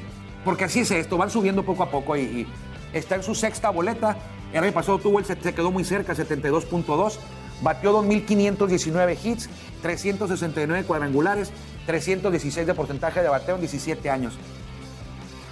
porque 0.45 0.65
así 0.65 0.81
es 0.81 0.91
esto, 0.91 1.17
van 1.17 1.31
subiendo 1.31 1.65
poco 1.65 1.83
a 1.85 1.91
poco 1.91 2.17
y, 2.17 2.47
está 2.93 3.15
en 3.15 3.23
su 3.23 3.35
sexta 3.35 3.71
boleta. 3.71 4.17
El 4.53 4.65
año 4.65 4.73
pasado 4.73 4.99
tuvo 4.99 5.21
el, 5.21 5.25
se 5.25 5.37
quedó 5.37 5.71
muy 5.71 5.85
cerca, 5.85 6.15
72.2. 6.15 7.19
Batió 7.63 8.03
2.519 8.03 9.17
hits, 9.25 9.49
369 9.83 10.85
cuadrangulares, 10.85 11.53
316 11.87 12.67
de 12.67 12.75
porcentaje 12.75 13.21
de 13.23 13.29
bateo 13.29 13.57
en 13.57 13.61
17 13.61 14.11
años. 14.11 14.39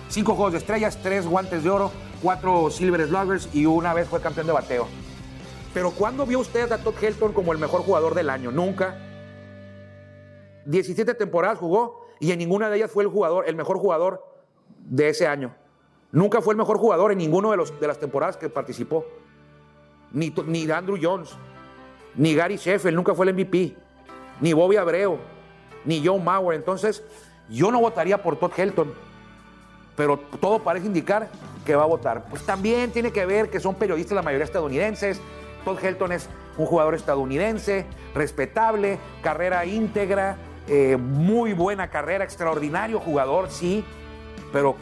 Cinco 0.09 0.35
Juegos 0.35 0.53
de 0.55 0.59
Estrellas, 0.61 0.99
tres 1.03 1.27
Guantes 1.27 1.63
de 1.63 1.69
Oro, 1.71 1.91
cuatro 2.23 2.71
Silver 2.71 3.07
Sluggers 3.07 3.49
y 3.55 3.67
una 3.67 3.93
vez 3.93 4.09
fue 4.09 4.21
campeón 4.23 4.47
de 4.47 4.53
bateo. 4.55 4.89
Pero 5.75 5.91
¿cuándo 5.91 6.25
vio 6.25 6.39
usted 6.39 6.73
a 6.73 6.79
Todd 6.79 6.95
Helton 7.01 7.35
como 7.35 7.53
el 7.53 7.59
mejor 7.59 7.83
jugador 7.83 8.15
del 8.15 8.31
año? 8.31 8.51
Nunca. 8.51 8.97
17 10.65 11.13
temporadas 11.15 11.59
jugó 11.59 12.07
y 12.21 12.33
en 12.33 12.39
ninguna 12.39 12.71
de 12.71 12.79
ellas 12.79 12.91
fue 12.91 13.05
el 13.05 13.11
jugador, 13.11 13.47
el 13.49 13.55
mejor 13.55 13.79
jugador 13.79 14.25
de 14.79 15.11
ese 15.11 15.27
año. 15.27 15.55
Nunca 16.11 16.41
fue 16.41 16.55
el 16.55 16.59
mejor 16.59 16.79
jugador 16.79 17.13
en 17.13 17.19
ninguna 17.19 17.51
de, 17.55 17.71
de 17.79 17.87
las 17.87 17.99
temporadas 17.99 18.39
que 18.39 18.49
participó. 18.49 19.05
Ni, 20.11 20.33
ni 20.47 20.71
Andrew 20.71 20.97
Jones, 21.01 21.35
ni 22.17 22.35
Gary 22.35 22.57
Sheffield, 22.57 22.97
nunca 22.97 23.15
fue 23.15 23.27
el 23.27 23.35
MVP, 23.35 23.77
ni 24.41 24.55
Bobby 24.55 24.77
Abreu, 24.77 25.19
ni 25.85 26.05
Joe 26.05 26.19
Mauer. 26.19 26.57
Entonces, 26.57 27.05
yo 27.51 27.71
no 27.71 27.79
votaría 27.79 28.23
por 28.23 28.39
Todd 28.39 28.53
Helton 28.59 29.08
pero 29.99 30.17
todo 30.17 30.61
parece 30.61 30.87
indicar 30.87 31.29
que 31.67 31.75
va 31.75 31.83
a 31.83 31.87
votar. 31.87 32.27
Pues 32.31 32.47
también 32.47 32.93
tiene 32.93 33.11
que 33.11 33.27
ver 33.27 33.51
que 33.51 33.59
son 33.59 33.75
periodistas 33.75 34.15
la 34.15 34.23
mayoría 34.23 34.45
estadounidenses. 34.45 35.21
Todd 35.65 35.85
Helton 35.85 36.13
es 36.13 36.29
un 36.57 36.67
jugador 36.67 36.95
estadounidense, 36.95 37.85
respetable, 38.15 38.97
carrera 39.25 39.67
íntegra, 39.67 40.37
eh, 40.69 40.97
muy 40.97 41.53
buena 41.53 41.91
carrera, 41.91 42.23
extraordinario 42.23 43.01
jugador, 43.01 43.51
sí, 43.51 43.85
pero, 44.53 44.77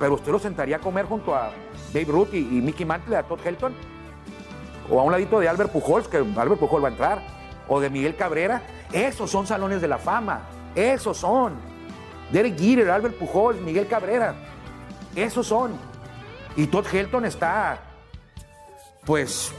pero 0.00 0.14
usted 0.14 0.32
lo 0.32 0.40
sentaría 0.40 0.76
a 0.78 0.80
comer 0.80 1.04
junto 1.04 1.36
a 1.36 1.52
Dave 1.94 2.06
Ruth 2.08 2.34
y, 2.34 2.40
Mickey 2.42 2.84
Mantle, 2.84 3.16
a 3.16 3.22
Todd 3.22 3.38
Helton, 3.44 3.72
o 4.90 4.98
a 4.98 5.04
un 5.04 5.12
ladito 5.12 5.38
de 5.38 5.48
Albert 5.48 5.70
Pujols, 5.70 6.08
que 6.08 6.16
Albert 6.16 6.58
Pujols 6.58 6.82
va 6.82 6.88
a 6.88 6.90
entrar, 6.90 7.22
o 7.68 7.78
de 7.78 7.90
Miguel 7.90 8.16
Cabrera. 8.16 8.62
Esos 8.92 9.30
son 9.30 9.46
salones 9.46 9.80
de 9.80 9.86
la 9.86 9.98
fama, 9.98 10.40
esos 10.74 11.16
son. 11.16 11.52
Derek 12.32 12.58
Jeter, 12.58 12.90
Albert 12.90 13.16
Pujols, 13.16 13.58
Miguel 13.62 13.86
Cabrera. 13.86 14.34
Esos 15.16 15.46
son. 15.46 15.72
Y 16.56 16.66
Todd 16.66 16.86
Helton 16.92 17.24
está, 17.24 17.78
pues, 19.04 19.52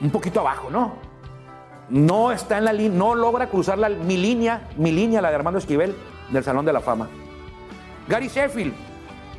un 0.00 0.10
poquito 0.10 0.40
abajo, 0.40 0.70
¿no? 0.70 0.94
No 1.88 2.32
está 2.32 2.58
en 2.58 2.64
la 2.64 2.72
línea, 2.72 2.98
no 2.98 3.14
logra 3.14 3.48
cruzar 3.48 3.78
la, 3.78 3.88
mi 3.88 4.16
línea, 4.16 4.68
mi 4.76 4.92
línea, 4.92 5.22
la 5.22 5.30
de 5.30 5.36
Armando 5.36 5.58
Esquivel, 5.58 5.96
del 6.30 6.44
Salón 6.44 6.64
de 6.64 6.72
la 6.72 6.80
Fama. 6.80 7.08
Gary 8.08 8.28
Sheffield, 8.28 8.74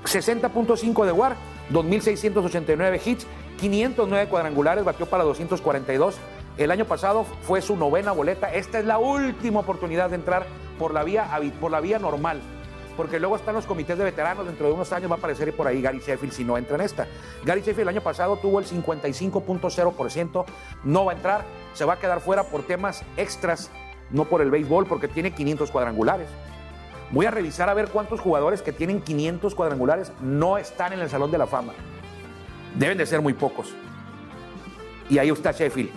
60.5 0.06 1.06
de 1.06 1.12
WAR, 1.12 1.36
2.689 1.72 3.02
hits, 3.06 3.28
509 3.60 4.30
cuadrangulares, 4.30 4.84
batió 4.84 5.06
para 5.06 5.24
242. 5.26 6.16
El 6.58 6.72
año 6.72 6.86
pasado 6.86 7.26
fue 7.44 7.62
su 7.62 7.76
novena 7.76 8.12
boleta. 8.12 8.52
Esta 8.54 8.80
es 8.80 8.86
la 8.86 8.98
última 8.98 9.60
oportunidad 9.60 10.10
de 10.10 10.16
entrar 10.16 10.46
por 10.78 10.94
la 10.94 11.04
vía, 11.04 11.30
por 11.60 11.72
la 11.72 11.80
vía 11.80 12.00
normal 12.00 12.42
porque 13.00 13.18
luego 13.18 13.38
están 13.38 13.56
los 13.56 13.66
comités 13.66 13.98
de 13.98 14.04
veteranos, 14.04 14.46
dentro 14.46 14.66
de 14.68 14.74
unos 14.74 14.92
años 14.92 15.10
va 15.10 15.16
a 15.16 15.18
aparecer 15.20 15.56
por 15.56 15.66
ahí 15.66 15.82
Gary 15.82 16.00
Sheffield 16.06 16.34
si 16.34 16.44
no 16.44 16.58
entra 16.58 16.76
en 16.76 16.82
esta. 16.82 17.08
Gary 17.46 17.62
Sheffield 17.62 17.84
el 17.84 17.88
año 17.88 18.02
pasado 18.02 18.36
tuvo 18.36 18.60
el 18.60 18.66
55.0%, 18.66 20.46
no 20.84 21.06
va 21.06 21.14
a 21.14 21.16
entrar, 21.16 21.46
se 21.74 21.86
va 21.86 21.94
a 21.94 21.96
quedar 21.98 22.20
fuera 22.20 22.44
por 22.44 22.64
temas 22.64 23.04
extras, 23.16 23.72
no 24.10 24.26
por 24.26 24.42
el 24.42 24.52
béisbol, 24.52 24.86
porque 24.86 25.08
tiene 25.08 25.32
500 25.34 25.72
cuadrangulares. 25.72 26.28
Voy 27.12 27.26
a 27.26 27.32
revisar 27.32 27.70
a 27.70 27.74
ver 27.74 27.88
cuántos 27.88 28.20
jugadores 28.20 28.62
que 28.62 28.74
tienen 28.74 29.00
500 29.00 29.56
cuadrangulares 29.56 30.12
no 30.20 30.58
están 30.58 30.92
en 30.92 31.00
el 31.00 31.10
Salón 31.10 31.32
de 31.32 31.38
la 31.38 31.48
Fama. 31.48 31.72
Deben 32.76 32.98
de 32.98 33.06
ser 33.06 33.22
muy 33.22 33.32
pocos. 33.32 33.74
Y 35.10 35.20
ahí 35.20 35.30
está 35.30 35.54
Sheffield. 35.54 35.92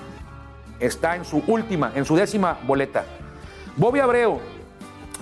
Está 0.79 1.17
en 1.17 1.25
su 1.25 1.39
última, 1.49 1.91
en 1.97 2.05
su 2.05 2.15
décima 2.15 2.59
boleta. 2.65 3.05
Bobby 3.77 3.99
Abreu 3.99 4.39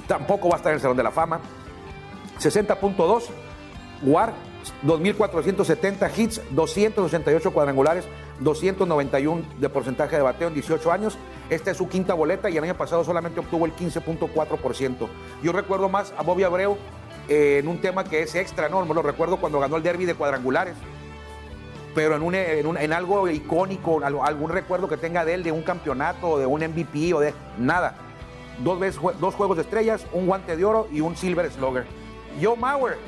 tampoco 0.06 0.46
va 0.50 0.56
a 0.56 0.58
estar 0.58 0.72
en 0.72 0.74
el 0.76 0.82
Salón 0.82 0.98
de 0.98 1.04
la 1.04 1.10
Fama. 1.10 1.40
60.2, 2.40 3.22
WAR 4.04 4.32
2.470 4.84 6.10
hits, 6.18 6.40
288 6.50 7.50
cuadrangulares, 7.52 8.04
291 8.42 9.42
de 9.60 9.68
porcentaje 9.68 10.16
de 10.16 10.22
bateo 10.22 10.48
en 10.48 10.54
18 10.54 10.90
años. 10.92 11.18
Esta 11.50 11.70
es 11.70 11.76
su 11.76 11.88
quinta 11.88 12.14
boleta 12.14 12.50
y 12.50 12.56
el 12.56 12.64
año 12.64 12.74
pasado 12.76 13.04
solamente 13.04 13.40
obtuvo 13.40 13.66
el 13.66 13.74
15.4%. 13.74 14.96
Yo 15.42 15.52
recuerdo 15.52 15.88
más 15.88 16.12
a 16.16 16.22
Bobby 16.22 16.42
Abreu 16.44 16.76
eh, 17.28 17.58
en 17.60 17.68
un 17.68 17.80
tema 17.80 18.04
que 18.04 18.22
es 18.22 18.34
extra, 18.34 18.68
¿no? 18.68 18.84
lo 18.84 19.02
recuerdo 19.02 19.36
cuando 19.36 19.60
ganó 19.60 19.76
el 19.76 19.82
derby 19.82 20.04
de 20.04 20.14
cuadrangulares. 20.14 20.74
Pero 21.94 22.14
en, 22.14 22.22
un, 22.22 22.36
en, 22.36 22.92
algo 22.92 23.28
icónico, 23.28 24.00
algún 24.04 24.48
recuerdo 24.50 24.88
que 24.88 24.96
tenga 24.96 25.24
de 25.24 25.34
él, 25.34 25.42
de 25.42 25.50
un 25.50 25.62
campeonato, 25.62 26.38
de 26.38 26.46
un 26.46 26.60
MVP 26.60 27.12
o 27.14 27.18
de 27.18 27.34
nada. 27.58 27.96
Dos, 28.62 28.78
dos 29.18 29.34
juegos 29.34 29.56
de 29.56 29.64
estrellas, 29.64 30.06
un 30.12 30.26
guante 30.26 30.56
de 30.56 30.64
oro 30.64 30.86
y 30.92 31.00
un 31.00 31.16
silver 31.16 31.50
slugger 31.50 31.84
Joe 32.40 32.56
Mauer, 32.56 32.98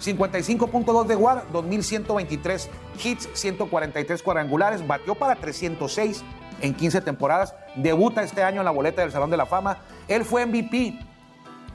55.2 0.00 1.06
de 1.06 1.16
WAR, 1.16 1.44
2123 1.52 2.68
hits, 3.02 3.28
143 3.32 4.22
cuadrangulares, 4.22 4.86
batió 4.86 5.14
para 5.14 5.36
306 5.36 6.22
en 6.60 6.74
15 6.74 7.00
temporadas, 7.00 7.54
debuta 7.76 8.22
este 8.22 8.42
año 8.42 8.60
en 8.60 8.64
la 8.64 8.70
boleta 8.70 9.02
del 9.02 9.12
Salón 9.12 9.30
de 9.30 9.36
la 9.36 9.46
Fama. 9.46 9.78
Él 10.08 10.24
fue 10.24 10.44
MVP 10.44 10.98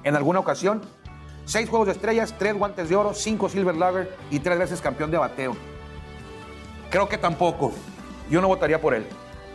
en 0.04 0.16
alguna 0.16 0.40
ocasión, 0.40 0.82
6 1.46 1.70
juegos 1.70 1.88
de 1.88 1.94
estrellas, 1.94 2.36
tres 2.38 2.56
guantes 2.56 2.90
de 2.90 2.96
oro, 2.96 3.14
cinco 3.14 3.50
Silver 3.50 3.76
Lager 3.76 4.16
y 4.30 4.40
tres 4.40 4.58
veces 4.60 4.82
campeón 4.82 5.10
de 5.12 5.18
bateo. 5.18 5.56
Creo 6.90 7.10
que 7.10 7.18
tampoco. 7.18 7.72
Yo 8.30 8.42
no 8.42 8.48
votaría 8.48 8.80
por 8.80 8.94
él. 8.94 9.06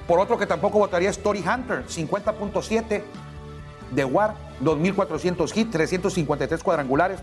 Por 0.06 0.18
otro 0.20 0.36
que 0.38 0.46
tampoco 0.46 0.78
votaría 0.78 1.08
es 1.10 1.22
Tori 1.22 1.38
Hunter, 1.40 1.84
50.7 1.86 3.02
de 3.90 4.04
WAR, 4.04 4.34
2.400 4.62 5.44
hits, 5.56 5.70
353 5.70 6.62
cuadrangulares, 6.62 7.20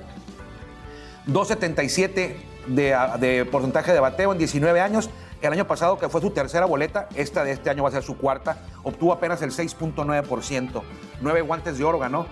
2.77 1.27 2.35
de, 2.67 3.45
porcentaje 3.51 3.91
de 3.93 3.99
bateo 3.99 4.31
en 4.31 4.37
19 4.37 4.81
años. 4.81 5.09
El 5.41 5.51
año 5.51 5.67
pasado, 5.67 5.97
que 5.99 6.07
fue 6.07 6.21
su 6.21 6.29
tercera 6.29 6.65
boleta, 6.65 7.09
esta 7.15 7.43
de 7.43 7.51
este 7.51 7.69
año 7.69 7.83
va 7.83 7.89
a 7.89 7.91
ser 7.91 8.03
su 8.03 8.17
cuarta, 8.17 8.57
obtuvo 8.83 9.11
apenas 9.11 9.41
el 9.41 9.51
6.9%. 9.51 10.81
Nueve 11.21 11.41
guantes 11.41 11.77
de 11.77 11.83
oro 11.83 11.99
ganó. 11.99 12.27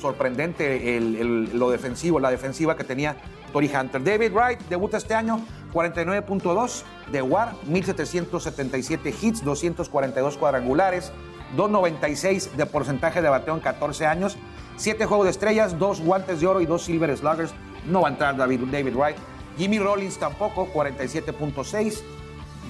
Sorprendente 0.00 0.98
lo 1.00 1.70
defensivo, 1.70 2.18
la 2.18 2.30
defensiva 2.30 2.76
que 2.76 2.82
tenía 2.82 3.16
Tori 3.52 3.68
Hunter. 3.72 4.02
David 4.02 4.32
Wright 4.32 4.58
debuta 4.68 4.96
este 4.96 5.14
año 5.14 5.40
49.2 5.72 6.82
de 7.12 7.22
WAR, 7.22 7.52
1777 7.66 9.08
hits, 9.22 9.44
242 9.44 10.38
cuadrangulares, 10.38 11.12
296 11.56 12.56
de 12.56 12.66
porcentaje 12.66 13.20
de 13.22 13.28
bateo 13.28 13.54
en 13.54 13.60
14 13.60 14.06
años, 14.06 14.36
7 14.76 15.04
juegos 15.06 15.26
de 15.26 15.30
estrellas, 15.30 15.78
2 15.78 16.00
guantes 16.00 16.40
de 16.40 16.46
oro 16.46 16.60
y 16.60 16.66
2 16.66 16.82
silver 16.82 17.16
sluggers. 17.16 17.52
No 17.86 18.00
va 18.02 18.08
a 18.08 18.12
entrar 18.12 18.36
David, 18.36 18.60
David 18.72 18.94
Wright. 18.96 19.16
Jimmy 19.58 19.78
Rollins 19.78 20.18
tampoco, 20.18 20.66
47.6. 20.72 22.00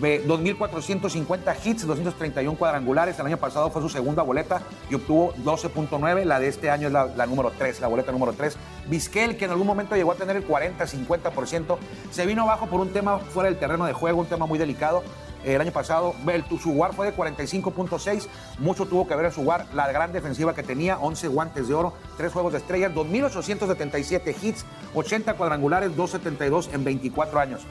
2.450 0.01 1.55
hits, 1.67 1.83
231 1.87 2.57
cuadrangulares. 2.57 3.19
El 3.19 3.27
año 3.27 3.37
pasado 3.37 3.71
fue 3.71 3.83
su 3.83 3.89
segunda 3.89 4.23
boleta 4.23 4.63
y 4.91 4.95
obtuvo 4.95 5.35
12.9. 5.45 6.25
La 6.25 6.41
de 6.41 6.49
este 6.49 6.71
año 6.71 6.87
es 6.89 6.93
la, 6.93 7.27
número 7.27 7.53
3, 7.57 7.81
la 7.81 7.89
boleta 7.89 8.13
número 8.13 8.33
3. 8.33 8.57
Vizquel, 8.89 9.37
que 9.37 9.45
en 9.45 9.51
algún 9.51 9.67
momento 9.67 9.95
llegó 9.95 10.13
a 10.13 10.15
tener 10.15 10.37
el 10.37 10.45
40, 10.45 10.85
50%, 10.87 11.77
se 12.11 12.27
vino 12.27 12.43
abajo 12.43 12.67
por 12.67 12.81
un 12.81 12.91
tema 12.93 13.19
fuera 13.19 13.49
del 13.51 13.59
terreno 13.59 13.85
de 13.87 13.93
juego, 13.93 14.21
un 14.21 14.27
tema 14.27 14.47
muy 14.47 14.59
delicado. 14.59 15.03
El 15.45 15.61
año 15.61 15.73
pasado, 15.73 16.15
el, 16.33 16.45
su 16.61 16.71
guard 16.73 16.93
fue 16.95 17.11
de 17.11 17.17
45.6. 17.17 18.29
Mucho 18.61 18.87
tuvo 18.87 19.09
que 19.09 19.17
ver 19.17 19.27
en 19.27 19.33
su 19.33 19.43
guard 19.43 19.67
la 19.75 19.91
gran 19.91 20.13
defensiva 20.13 20.55
que 20.55 20.63
tenía: 20.63 20.99
11 20.99 21.27
guantes 21.29 21.67
de 21.67 21.75
oro, 21.75 21.95
3 22.17 22.33
juegos 22.33 22.53
de 22.53 22.59
estrellas, 22.61 22.93
2.877 22.95 24.35
hits, 24.41 24.65
80 24.95 25.35
cuadrangulares, 25.35 25.91
2.72 25.97 26.73
en 26.73 26.85
24 26.85 27.41
años. 27.41 27.63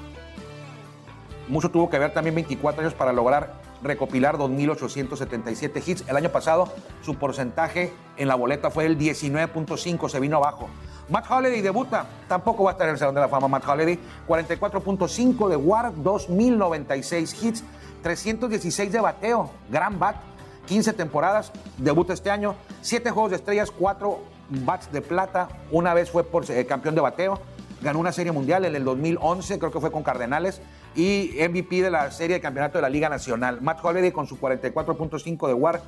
Mucho 1.51 1.69
tuvo 1.69 1.89
que 1.89 1.99
ver 1.99 2.13
también 2.13 2.33
24 2.35 2.81
años 2.81 2.93
para 2.93 3.11
lograr 3.11 3.55
recopilar 3.83 4.37
2.877 4.37 5.83
hits. 5.85 6.03
El 6.07 6.15
año 6.15 6.29
pasado 6.31 6.69
su 7.01 7.15
porcentaje 7.15 7.91
en 8.15 8.29
la 8.29 8.35
boleta 8.35 8.71
fue 8.71 8.85
el 8.85 8.97
19.5, 8.97 10.07
se 10.07 10.19
vino 10.21 10.37
abajo. 10.37 10.69
Matt 11.09 11.29
Holliday 11.29 11.59
debuta, 11.61 12.05
tampoco 12.29 12.63
va 12.63 12.71
a 12.71 12.73
estar 12.73 12.87
en 12.87 12.93
el 12.93 12.99
Salón 12.99 13.15
de 13.15 13.19
la 13.19 13.27
Fama 13.27 13.49
Matt 13.49 13.67
Holliday, 13.67 13.99
44.5 14.29 15.49
de 15.49 15.57
WAR, 15.57 15.91
2.096 15.93 17.43
hits, 17.43 17.63
316 18.01 18.89
de 18.89 19.01
bateo, 19.01 19.51
gran 19.69 19.99
bat, 19.99 20.15
15 20.67 20.93
temporadas, 20.93 21.51
debuta 21.77 22.13
este 22.13 22.31
año, 22.31 22.55
7 22.81 23.11
juegos 23.11 23.31
de 23.31 23.35
estrellas, 23.35 23.71
4 23.77 24.19
bats 24.63 24.89
de 24.93 25.01
plata, 25.01 25.49
una 25.69 25.93
vez 25.93 26.09
fue 26.11 26.23
por, 26.23 26.49
eh, 26.49 26.65
campeón 26.65 26.95
de 26.95 27.01
bateo, 27.01 27.41
ganó 27.81 27.99
una 27.99 28.13
serie 28.13 28.31
mundial 28.31 28.63
en 28.63 28.73
el 28.77 28.85
2011, 28.85 29.59
creo 29.59 29.71
que 29.71 29.81
fue 29.81 29.91
con 29.91 30.03
Cardenales, 30.03 30.61
y 30.95 31.38
MVP 31.47 31.82
de 31.82 31.89
la 31.91 32.12
serie 32.12 32.36
de 32.38 32.41
campeonato 32.41 32.77
de 32.77 32.82
la 32.84 32.89
Liga 32.89 33.08
Nacional. 33.10 33.62
Matt 33.62 33.84
Holliday 33.84 34.12
con 34.12 34.27
su 34.27 34.39
44.5 34.39 35.47
de 35.47 35.54
WAR 35.54 35.82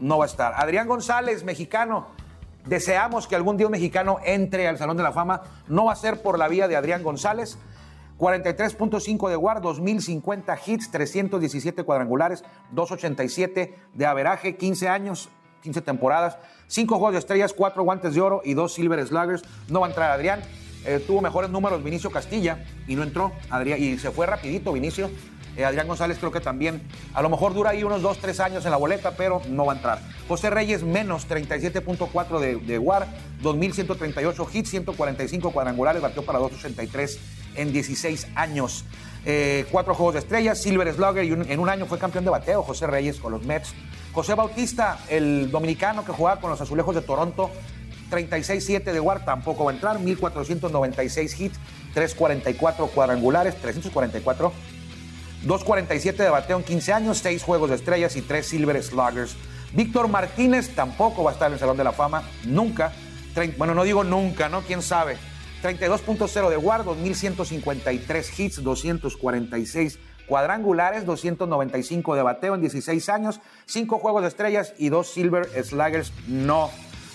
no 0.00 0.18
va 0.18 0.24
a 0.24 0.26
estar. 0.26 0.52
Adrián 0.56 0.88
González, 0.88 1.44
mexicano. 1.44 2.06
Deseamos 2.66 3.26
que 3.26 3.36
algún 3.36 3.56
día 3.56 3.66
un 3.66 3.72
mexicano 3.72 4.18
entre 4.24 4.68
al 4.68 4.76
Salón 4.78 4.96
de 4.96 5.02
la 5.02 5.12
Fama. 5.12 5.42
No 5.68 5.86
va 5.86 5.92
a 5.92 5.96
ser 5.96 6.22
por 6.22 6.38
la 6.38 6.48
vía 6.48 6.68
de 6.68 6.76
Adrián 6.76 7.02
González. 7.02 7.56
43.5 8.18 9.28
de 9.28 9.36
WAR, 9.36 9.60
2050 9.62 10.58
hits, 10.66 10.90
317 10.90 11.84
cuadrangulares, 11.84 12.42
287 12.72 13.78
de 13.94 14.06
averaje, 14.06 14.56
15 14.56 14.88
años, 14.88 15.28
15 15.62 15.82
temporadas, 15.82 16.36
5 16.66 16.96
juegos 16.96 17.12
de 17.12 17.20
estrellas, 17.20 17.54
4 17.56 17.80
guantes 17.84 18.14
de 18.16 18.20
oro 18.20 18.42
y 18.44 18.54
2 18.54 18.74
silver 18.74 19.06
sluggers. 19.06 19.44
No 19.68 19.80
va 19.82 19.86
a 19.86 19.90
entrar 19.90 20.10
Adrián. 20.10 20.42
Eh, 20.84 21.02
tuvo 21.04 21.20
mejores 21.20 21.50
números 21.50 21.82
Vinicio 21.82 22.10
Castilla 22.10 22.64
y 22.86 22.94
no 22.94 23.02
entró. 23.02 23.32
Adrián, 23.50 23.82
y 23.82 23.98
se 23.98 24.10
fue 24.10 24.26
rapidito 24.26 24.72
Vinicio. 24.72 25.10
Eh, 25.56 25.64
Adrián 25.64 25.88
González 25.88 26.18
creo 26.18 26.30
que 26.30 26.40
también. 26.40 26.80
A 27.14 27.22
lo 27.22 27.28
mejor 27.28 27.52
dura 27.54 27.70
ahí 27.70 27.82
unos 27.82 28.00
2, 28.02 28.18
3 28.18 28.40
años 28.40 28.64
en 28.64 28.70
la 28.70 28.76
boleta, 28.76 29.12
pero 29.16 29.42
no 29.48 29.66
va 29.66 29.72
a 29.72 29.76
entrar. 29.76 30.00
José 30.28 30.50
Reyes 30.50 30.82
menos 30.84 31.26
37.4 31.28 32.38
de, 32.38 32.56
de 32.56 32.78
WAR, 32.78 33.08
2.138 33.42 34.46
hits, 34.54 34.70
145 34.70 35.50
cuadrangulares, 35.50 36.00
batió 36.00 36.22
para 36.24 36.38
2.83 36.38 37.18
en 37.56 37.72
16 37.72 38.28
años. 38.36 38.84
Eh, 39.24 39.66
cuatro 39.72 39.94
juegos 39.96 40.14
de 40.14 40.20
estrellas, 40.20 40.62
Silver 40.62 40.92
Slugger 40.94 41.24
y 41.24 41.32
en 41.52 41.60
un 41.60 41.68
año 41.68 41.86
fue 41.86 41.98
campeón 41.98 42.22
de 42.24 42.30
bateo 42.30 42.62
José 42.62 42.86
Reyes 42.86 43.16
con 43.18 43.32
los 43.32 43.42
Mets. 43.42 43.74
José 44.12 44.34
Bautista, 44.34 44.96
el 45.10 45.50
dominicano 45.50 46.04
que 46.04 46.12
jugaba 46.12 46.40
con 46.40 46.50
los 46.50 46.60
Azulejos 46.60 46.94
de 46.94 47.02
Toronto, 47.02 47.50
36-7 48.10 48.84
de 48.92 49.00
Ward 49.00 49.24
tampoco 49.24 49.64
va 49.64 49.70
a 49.72 49.74
entrar, 49.74 49.98
1496 49.98 51.40
hits, 51.40 51.58
344 51.94 52.86
cuadrangulares, 52.88 53.54
344, 53.56 54.52
247 55.46 56.22
de 56.22 56.30
bateo 56.30 56.56
en 56.58 56.64
15 56.64 56.92
años, 56.92 57.18
6 57.18 57.42
juegos 57.42 57.70
de 57.70 57.76
estrellas 57.76 58.16
y 58.16 58.22
3 58.22 58.44
silver 58.46 58.82
sluggers. 58.82 59.36
Víctor 59.72 60.08
Martínez 60.08 60.74
tampoco 60.74 61.22
va 61.24 61.30
a 61.30 61.34
estar 61.34 61.48
en 61.48 61.54
el 61.54 61.60
Salón 61.60 61.76
de 61.76 61.84
la 61.84 61.92
Fama, 61.92 62.22
nunca. 62.44 62.92
bueno, 63.56 63.74
no 63.74 63.84
digo 63.84 64.02
nunca, 64.04 64.48
¿no? 64.48 64.62
¿Quién 64.62 64.82
sabe? 64.82 65.16
32.0 65.62 66.50
de 66.50 66.56
Ward, 66.56 66.84
2153 66.84 68.40
hits, 68.40 68.62
246 68.62 69.98
cuadrangulares, 70.26 71.04
295 71.04 72.14
de 72.16 72.22
bateo 72.22 72.54
en 72.54 72.60
16 72.60 73.08
años, 73.08 73.40
5 73.66 73.98
juegos 73.98 74.22
de 74.22 74.28
estrellas 74.28 74.72
y 74.78 74.88
2 74.88 75.06
silver 75.08 75.64
sluggers. 75.64 76.12
No 76.28 76.70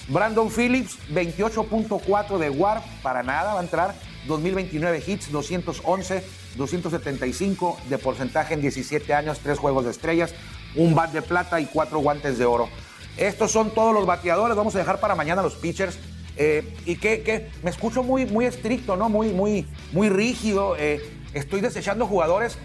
Brandon 0.09 0.49
Phillips, 0.51 0.97
28.4 1.13 2.37
de 2.37 2.49
WAR, 2.49 2.81
para 3.01 3.23
nada, 3.23 3.53
va 3.53 3.59
a 3.59 3.63
entrar 3.63 3.95
2029 4.27 5.03
hits, 5.07 5.31
211, 5.31 6.23
275 6.57 7.77
de 7.89 7.97
porcentaje 7.97 8.53
en 8.53 8.61
17 8.61 9.13
años, 9.13 9.39
3 9.41 9.57
juegos 9.57 9.85
de 9.85 9.91
estrellas, 9.91 10.33
un 10.75 10.93
bat 10.93 11.11
de 11.13 11.21
plata 11.21 11.61
y 11.61 11.65
cuatro 11.67 11.99
guantes 11.99 12.37
de 12.37 12.45
oro. 12.45 12.67
Estos 13.15 13.51
son 13.51 13.71
todos 13.73 13.93
los 13.93 14.05
bateadores, 14.05 14.57
vamos 14.57 14.75
a 14.75 14.79
dejar 14.79 14.99
para 14.99 15.15
mañana 15.15 15.41
los 15.41 15.55
pitchers. 15.55 15.97
Eh, 16.35 16.75
y 16.85 16.95
que, 16.95 17.51
me 17.61 17.69
escucho 17.69 18.01
muy, 18.01 18.25
muy 18.25 18.45
estricto, 18.45 18.95
¿no? 18.97 19.07
Muy, 19.07 19.29
muy, 19.29 19.67
muy 19.91 20.09
rígido. 20.09 20.75
Eh, 20.79 20.99
estoy 21.35 21.61
desechando 21.61 22.07
jugadores 22.07 22.57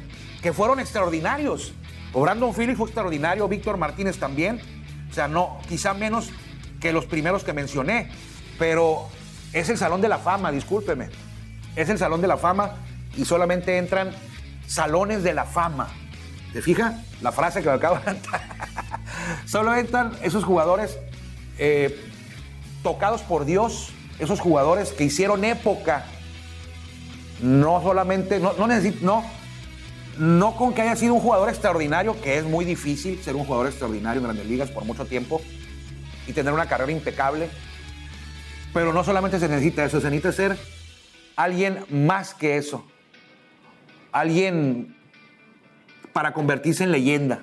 que 0.42 0.54
fueron 0.54 0.80
extraordinarios. 0.80 1.74
O 2.14 2.22
Brandon 2.22 2.50
Phillips 2.56 2.78
fue 2.78 2.86
extraordinario, 2.86 3.46
Víctor 3.46 3.76
Martínez 3.76 4.16
también. 4.18 4.58
O 5.10 5.12
sea, 5.12 5.28
no, 5.28 5.58
quizá 5.68 5.92
menos 5.92 6.30
que 6.80 6.92
los 6.92 7.06
primeros 7.06 7.44
que 7.44 7.52
mencioné, 7.52 8.10
pero 8.58 9.08
es 9.52 9.68
el 9.68 9.78
Salón 9.78 10.00
de 10.00 10.08
la 10.08 10.18
Fama, 10.18 10.52
discúlpeme. 10.52 11.08
Es 11.76 11.88
el 11.88 11.98
Salón 11.98 12.20
de 12.20 12.28
la 12.28 12.36
Fama 12.36 12.76
y 13.16 13.24
solamente 13.24 13.78
entran 13.78 14.10
salones 14.66 15.22
de 15.22 15.34
la 15.34 15.44
fama. 15.44 15.88
¿Te 16.52 16.60
fija? 16.60 17.02
La 17.20 17.32
frase 17.32 17.62
que 17.62 17.68
me 17.68 17.74
acabo 17.74 17.96
de 17.98 18.16
Solo 19.48 19.74
entran 19.74 20.12
esos 20.22 20.44
jugadores 20.44 20.98
eh, 21.58 22.04
tocados 22.82 23.22
por 23.22 23.44
Dios, 23.44 23.90
esos 24.18 24.40
jugadores 24.40 24.92
que 24.92 25.04
hicieron 25.04 25.44
época. 25.44 26.04
No 27.40 27.80
solamente, 27.82 28.40
no, 28.40 28.66
necesito, 28.66 29.04
no, 29.04 29.24
no 30.18 30.56
con 30.56 30.74
que 30.74 30.82
haya 30.82 30.96
sido 30.96 31.14
un 31.14 31.20
jugador 31.20 31.48
extraordinario, 31.48 32.20
que 32.20 32.36
es 32.38 32.44
muy 32.44 32.64
difícil 32.64 33.20
ser 33.22 33.36
un 33.36 33.44
jugador 33.44 33.68
extraordinario 33.68 34.18
en 34.20 34.24
grandes 34.24 34.46
ligas 34.46 34.70
por 34.70 34.84
mucho 34.84 35.06
tiempo, 35.06 35.40
y 36.28 36.32
tener 36.32 36.52
una 36.52 36.66
carrera 36.68 36.92
impecable. 36.92 37.48
Pero 38.72 38.92
no 38.92 39.02
solamente 39.02 39.40
se 39.40 39.48
necesita 39.48 39.84
eso, 39.84 40.00
se 40.00 40.06
necesita 40.10 40.30
ser 40.32 40.58
alguien 41.34 41.84
más 41.88 42.34
que 42.34 42.56
eso. 42.56 42.84
Alguien 44.12 44.94
para 46.12 46.32
convertirse 46.34 46.84
en 46.84 46.92
leyenda. 46.92 47.40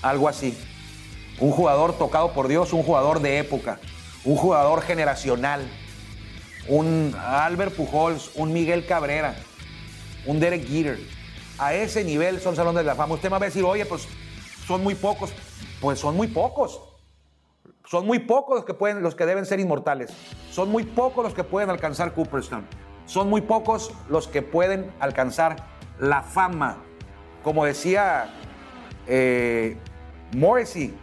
Algo 0.00 0.28
así. 0.28 0.56
Un 1.38 1.50
jugador 1.52 1.96
tocado 1.98 2.32
por 2.32 2.48
Dios, 2.48 2.72
un 2.72 2.82
jugador 2.82 3.20
de 3.20 3.38
época, 3.38 3.78
un 4.24 4.36
jugador 4.36 4.82
generacional, 4.82 5.62
un 6.68 7.14
Albert 7.20 7.74
Pujols, 7.74 8.30
un 8.34 8.52
Miguel 8.52 8.86
Cabrera, 8.86 9.34
un 10.24 10.40
Derek 10.40 10.66
Jeter. 10.66 10.98
A 11.58 11.74
ese 11.74 12.02
nivel 12.04 12.40
son 12.40 12.56
salones 12.56 12.82
de 12.82 12.86
la 12.86 12.94
fama. 12.94 13.14
Usted 13.14 13.28
me 13.28 13.38
va 13.38 13.44
a 13.44 13.48
decir, 13.48 13.62
oye, 13.64 13.84
pues 13.84 14.06
son 14.66 14.82
muy 14.82 14.94
pocos. 14.94 15.30
Pues 15.80 15.98
son 16.00 16.16
muy 16.16 16.28
pocos. 16.28 16.80
Son 17.92 18.06
muy 18.06 18.20
pocos 18.20 18.56
los 18.56 18.64
que, 18.64 18.72
pueden, 18.72 19.02
los 19.02 19.14
que 19.14 19.26
deben 19.26 19.44
ser 19.44 19.60
inmortales. 19.60 20.14
Son 20.50 20.70
muy 20.70 20.82
pocos 20.82 21.22
los 21.22 21.34
que 21.34 21.44
pueden 21.44 21.68
alcanzar 21.68 22.14
Cooperstown. 22.14 22.66
Son 23.04 23.28
muy 23.28 23.42
pocos 23.42 23.92
los 24.08 24.28
que 24.28 24.40
pueden 24.40 24.90
alcanzar 24.98 25.56
la 25.98 26.22
fama. 26.22 26.78
Como 27.44 27.66
decía 27.66 28.32
eh, 29.06 29.76
Morrissey, 30.34 30.94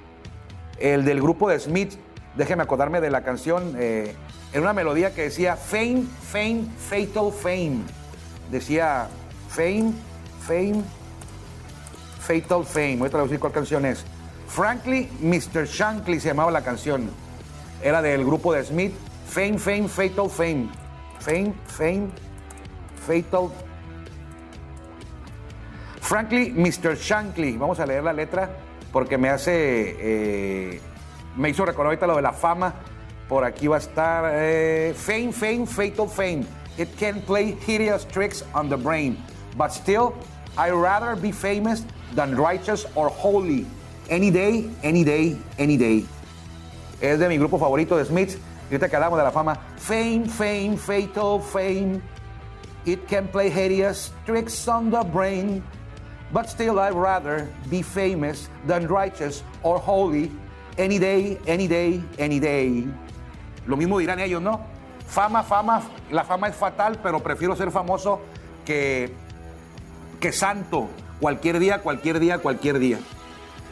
el 0.80 1.06
del 1.06 1.22
grupo 1.22 1.48
de 1.48 1.60
Smith, 1.60 1.94
déjeme 2.36 2.64
acordarme 2.64 3.02
de 3.02 3.12
la 3.12 3.24
canción, 3.24 3.76
eh, 3.78 4.16
en 4.52 4.62
una 4.64 4.74
melodía 4.74 5.14
que 5.14 5.22
decía 5.22 5.58
Fame, 5.58 6.06
Fame, 6.32 6.66
Fatal 6.76 7.32
Fame. 7.32 7.82
Decía 8.50 9.10
Fame, 9.50 9.94
Fame, 10.42 10.82
Fatal 12.20 12.66
Fame. 12.66 12.96
Voy 12.98 13.10
a 13.10 13.12
traducir 13.12 13.40
cuál 13.40 13.52
canción 13.54 13.86
es. 13.86 14.04
Frankly, 14.50 15.06
Mr. 15.22 15.66
Shankly 15.68 16.20
se 16.20 16.30
llamaba 16.30 16.52
la 16.52 16.62
canción. 16.64 17.10
Era 17.84 18.02
del 18.02 18.26
grupo 18.26 18.52
de 18.52 18.64
Smith. 18.64 18.94
Fame, 19.28 19.60
fame, 19.60 19.88
fatal 19.88 20.28
fame. 20.28 20.70
Fame, 21.20 21.54
fame, 21.68 22.10
fatal. 22.96 23.52
Frankly, 26.02 26.52
Mr. 26.52 26.96
Shankly. 26.98 27.58
Vamos 27.58 27.80
a 27.80 27.86
leer 27.86 28.04
la 28.04 28.12
letra 28.12 28.50
porque 28.92 29.20
me 29.20 29.30
hace. 29.30 29.52
Eh, 30.00 30.82
me 31.38 31.52
hizo 31.52 31.64
recordar 31.64 31.92
ahorita 31.92 32.08
lo 32.08 32.16
de 32.16 32.22
la 32.24 32.34
fama. 32.34 32.74
Por 33.30 33.44
aquí 33.44 33.68
va 33.68 33.76
a 33.76 33.80
estar. 33.80 34.32
Eh, 34.34 34.96
fame, 34.98 35.32
fame, 35.32 35.68
fatal 35.68 36.10
fame. 36.10 36.44
It 36.80 36.90
can 37.00 37.22
play 37.22 37.56
hideous 37.68 38.04
tricks 38.08 38.44
on 38.56 38.68
the 38.68 38.78
brain. 38.78 39.16
But 39.56 39.70
still, 39.72 40.16
I'd 40.58 40.72
rather 40.74 41.16
be 41.16 41.32
famous 41.32 41.86
than 42.16 42.36
righteous 42.36 42.88
or 42.96 43.10
holy. 43.10 43.68
Any 44.10 44.32
Day, 44.32 44.70
Any 44.84 45.04
Day, 45.04 45.38
Any 45.58 45.78
Day. 45.78 46.06
Es 47.00 47.20
de 47.20 47.28
mi 47.30 47.38
grupo 47.38 47.58
favorito 47.60 47.96
de 47.98 48.06
Smiths... 48.06 48.38
Ahorita 48.66 48.88
que 48.88 48.96
hablamos 48.98 49.18
de 49.18 49.24
la 49.24 49.32
fama. 49.32 49.56
Fame, 49.78 50.26
fame, 50.30 50.78
fatal 50.78 51.42
fame. 51.42 52.00
It 52.86 53.00
can 53.10 53.28
play 53.28 53.50
hideous 53.50 54.12
tricks 54.28 54.68
on 54.68 54.92
the 54.92 55.04
brain. 55.04 55.64
But 56.32 56.48
still, 56.50 56.78
I'd 56.80 56.94
rather 56.94 57.48
be 57.68 57.82
famous 57.82 58.48
than 58.68 58.86
righteous 58.88 59.44
or 59.64 59.80
holy. 59.80 60.30
Any 60.78 61.00
day, 61.00 61.40
any 61.48 61.68
day, 61.68 62.04
any 62.20 62.40
day. 62.40 62.88
Lo 63.66 63.76
mismo 63.76 63.98
dirán 63.98 64.20
ellos, 64.20 64.40
¿no? 64.42 64.62
Fama, 65.08 65.42
fama, 65.42 65.82
la 66.12 66.24
fama 66.24 66.48
es 66.50 66.56
fatal, 66.56 67.00
pero 67.02 67.24
prefiero 67.24 67.56
ser 67.56 67.72
famoso 67.72 68.22
que, 68.66 69.12
que 70.20 70.32
santo. 70.32 70.88
Cualquier 71.20 71.58
día, 71.58 71.80
cualquier 71.82 72.20
día, 72.20 72.38
cualquier 72.38 72.78
día. 72.78 73.00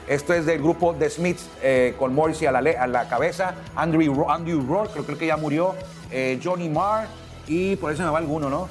Esto 0.08 0.34
es 0.34 0.45
del 0.45 0.60
grupo 0.60 0.95
The 0.95 1.10
Smiths 1.10 1.49
eh, 1.62 1.93
con 1.99 2.16
Morrissey 2.16 2.47
a 2.47 2.51
la, 2.53 3.10
cabeza, 3.10 3.55
Andrew, 3.76 4.30
Andrew 4.30 4.66
creo, 5.03 5.18
que 5.18 5.28
ya 5.28 5.36
murió, 5.36 5.76
eh, 6.10 6.39
Johnny 6.41 6.70
Marr 6.70 7.08
y 7.45 7.76
por 7.76 7.91
eso 7.91 7.99
se 8.01 8.05
me 8.05 8.12
va 8.12 8.20
alguno, 8.20 8.49
¿no? 8.49 8.70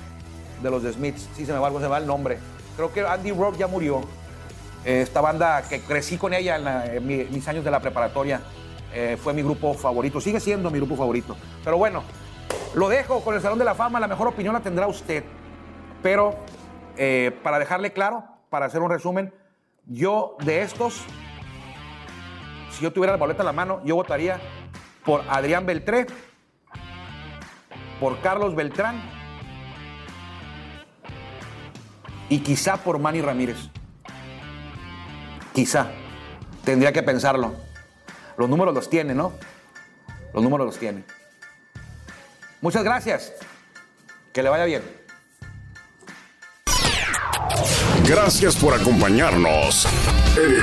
De 0.63 0.71
los 0.71 0.83
The 0.83 0.95
Smiths, 0.95 1.29
sí 1.37 1.45
se 1.45 1.53
me 1.53 1.59
va 1.59 1.69
se 1.79 1.87
va 1.89 1.99
el 1.99 2.07
nombre. 2.07 2.39
Creo 2.77 2.91
que 2.91 3.07
Andy 3.07 3.33
Rourke 3.33 3.59
ya 3.59 3.67
murió. 3.67 4.01
Eh, 4.87 5.03
esta 5.03 5.21
banda 5.21 5.61
que 5.69 5.81
crecí 5.81 6.17
con 6.17 6.33
ella 6.33 6.87
en, 6.95 7.07
mis 7.07 7.47
años 7.49 7.63
de 7.65 7.71
la 7.71 7.81
preparatoria 7.81 8.41
fue 9.23 9.35
mi 9.35 9.43
grupo 9.43 9.75
favorito, 9.75 10.23
sigue 10.23 10.41
siendo 10.41 10.71
mi 10.71 10.79
grupo 10.79 10.97
favorito. 10.97 11.37
Pero 11.63 11.77
bueno, 11.77 12.03
lo 12.73 12.89
dejo 12.89 13.21
con 13.21 13.35
el 13.35 13.43
Salón 13.43 13.59
de 13.59 13.67
la 13.67 13.75
Fama, 13.75 14.01
la 14.01 14.09
mejor 14.09 14.27
opinión 14.29 14.55
la 14.55 14.61
tendrá 14.61 14.87
usted. 14.87 15.23
Pero 16.03 16.35
para 17.43 17.59
dejarle 17.59 17.93
claro, 17.93 18.25
para 18.49 18.65
hacer 18.65 18.81
un 18.81 18.89
resumen, 18.91 19.35
yo 19.87 20.37
de 20.43 20.63
estos 20.63 21.05
si 22.77 22.83
yo 22.83 22.93
tuviera 22.93 23.13
la 23.15 23.19
boleta 23.19 23.43
en 23.43 23.47
la 23.47 23.53
mano, 23.53 23.81
yo 23.85 23.97
votaría 23.97 24.39
por 25.05 25.23
Adrián 25.29 25.65
Beltré, 25.65 26.07
por 27.99 28.21
Carlos 28.21 28.55
Beltrán 28.55 29.01
y 32.29 32.41
quizá 32.41 32.77
por 32.77 32.99
Manny 32.99 33.23
Ramírez. 33.23 33.57
Quizá. 35.55 35.87
Tendría 36.65 36.93
que 36.93 37.03
pensarlo. 37.03 37.55
Los 38.37 38.49
números 38.51 38.75
los 38.75 38.91
tiene, 38.91 39.15
¿no? 39.15 39.33
Los 40.35 40.43
números 40.43 40.67
los 40.67 40.79
tiene. 40.79 41.05
Muchas 42.61 42.85
gracias. 42.85 43.33
Que 44.35 44.43
le 44.43 44.51
vaya 44.51 44.67
bien. 44.67 44.83
Gracias 48.07 48.55
por 48.57 48.75
acompañarnos 48.75 49.87
el 50.37 50.63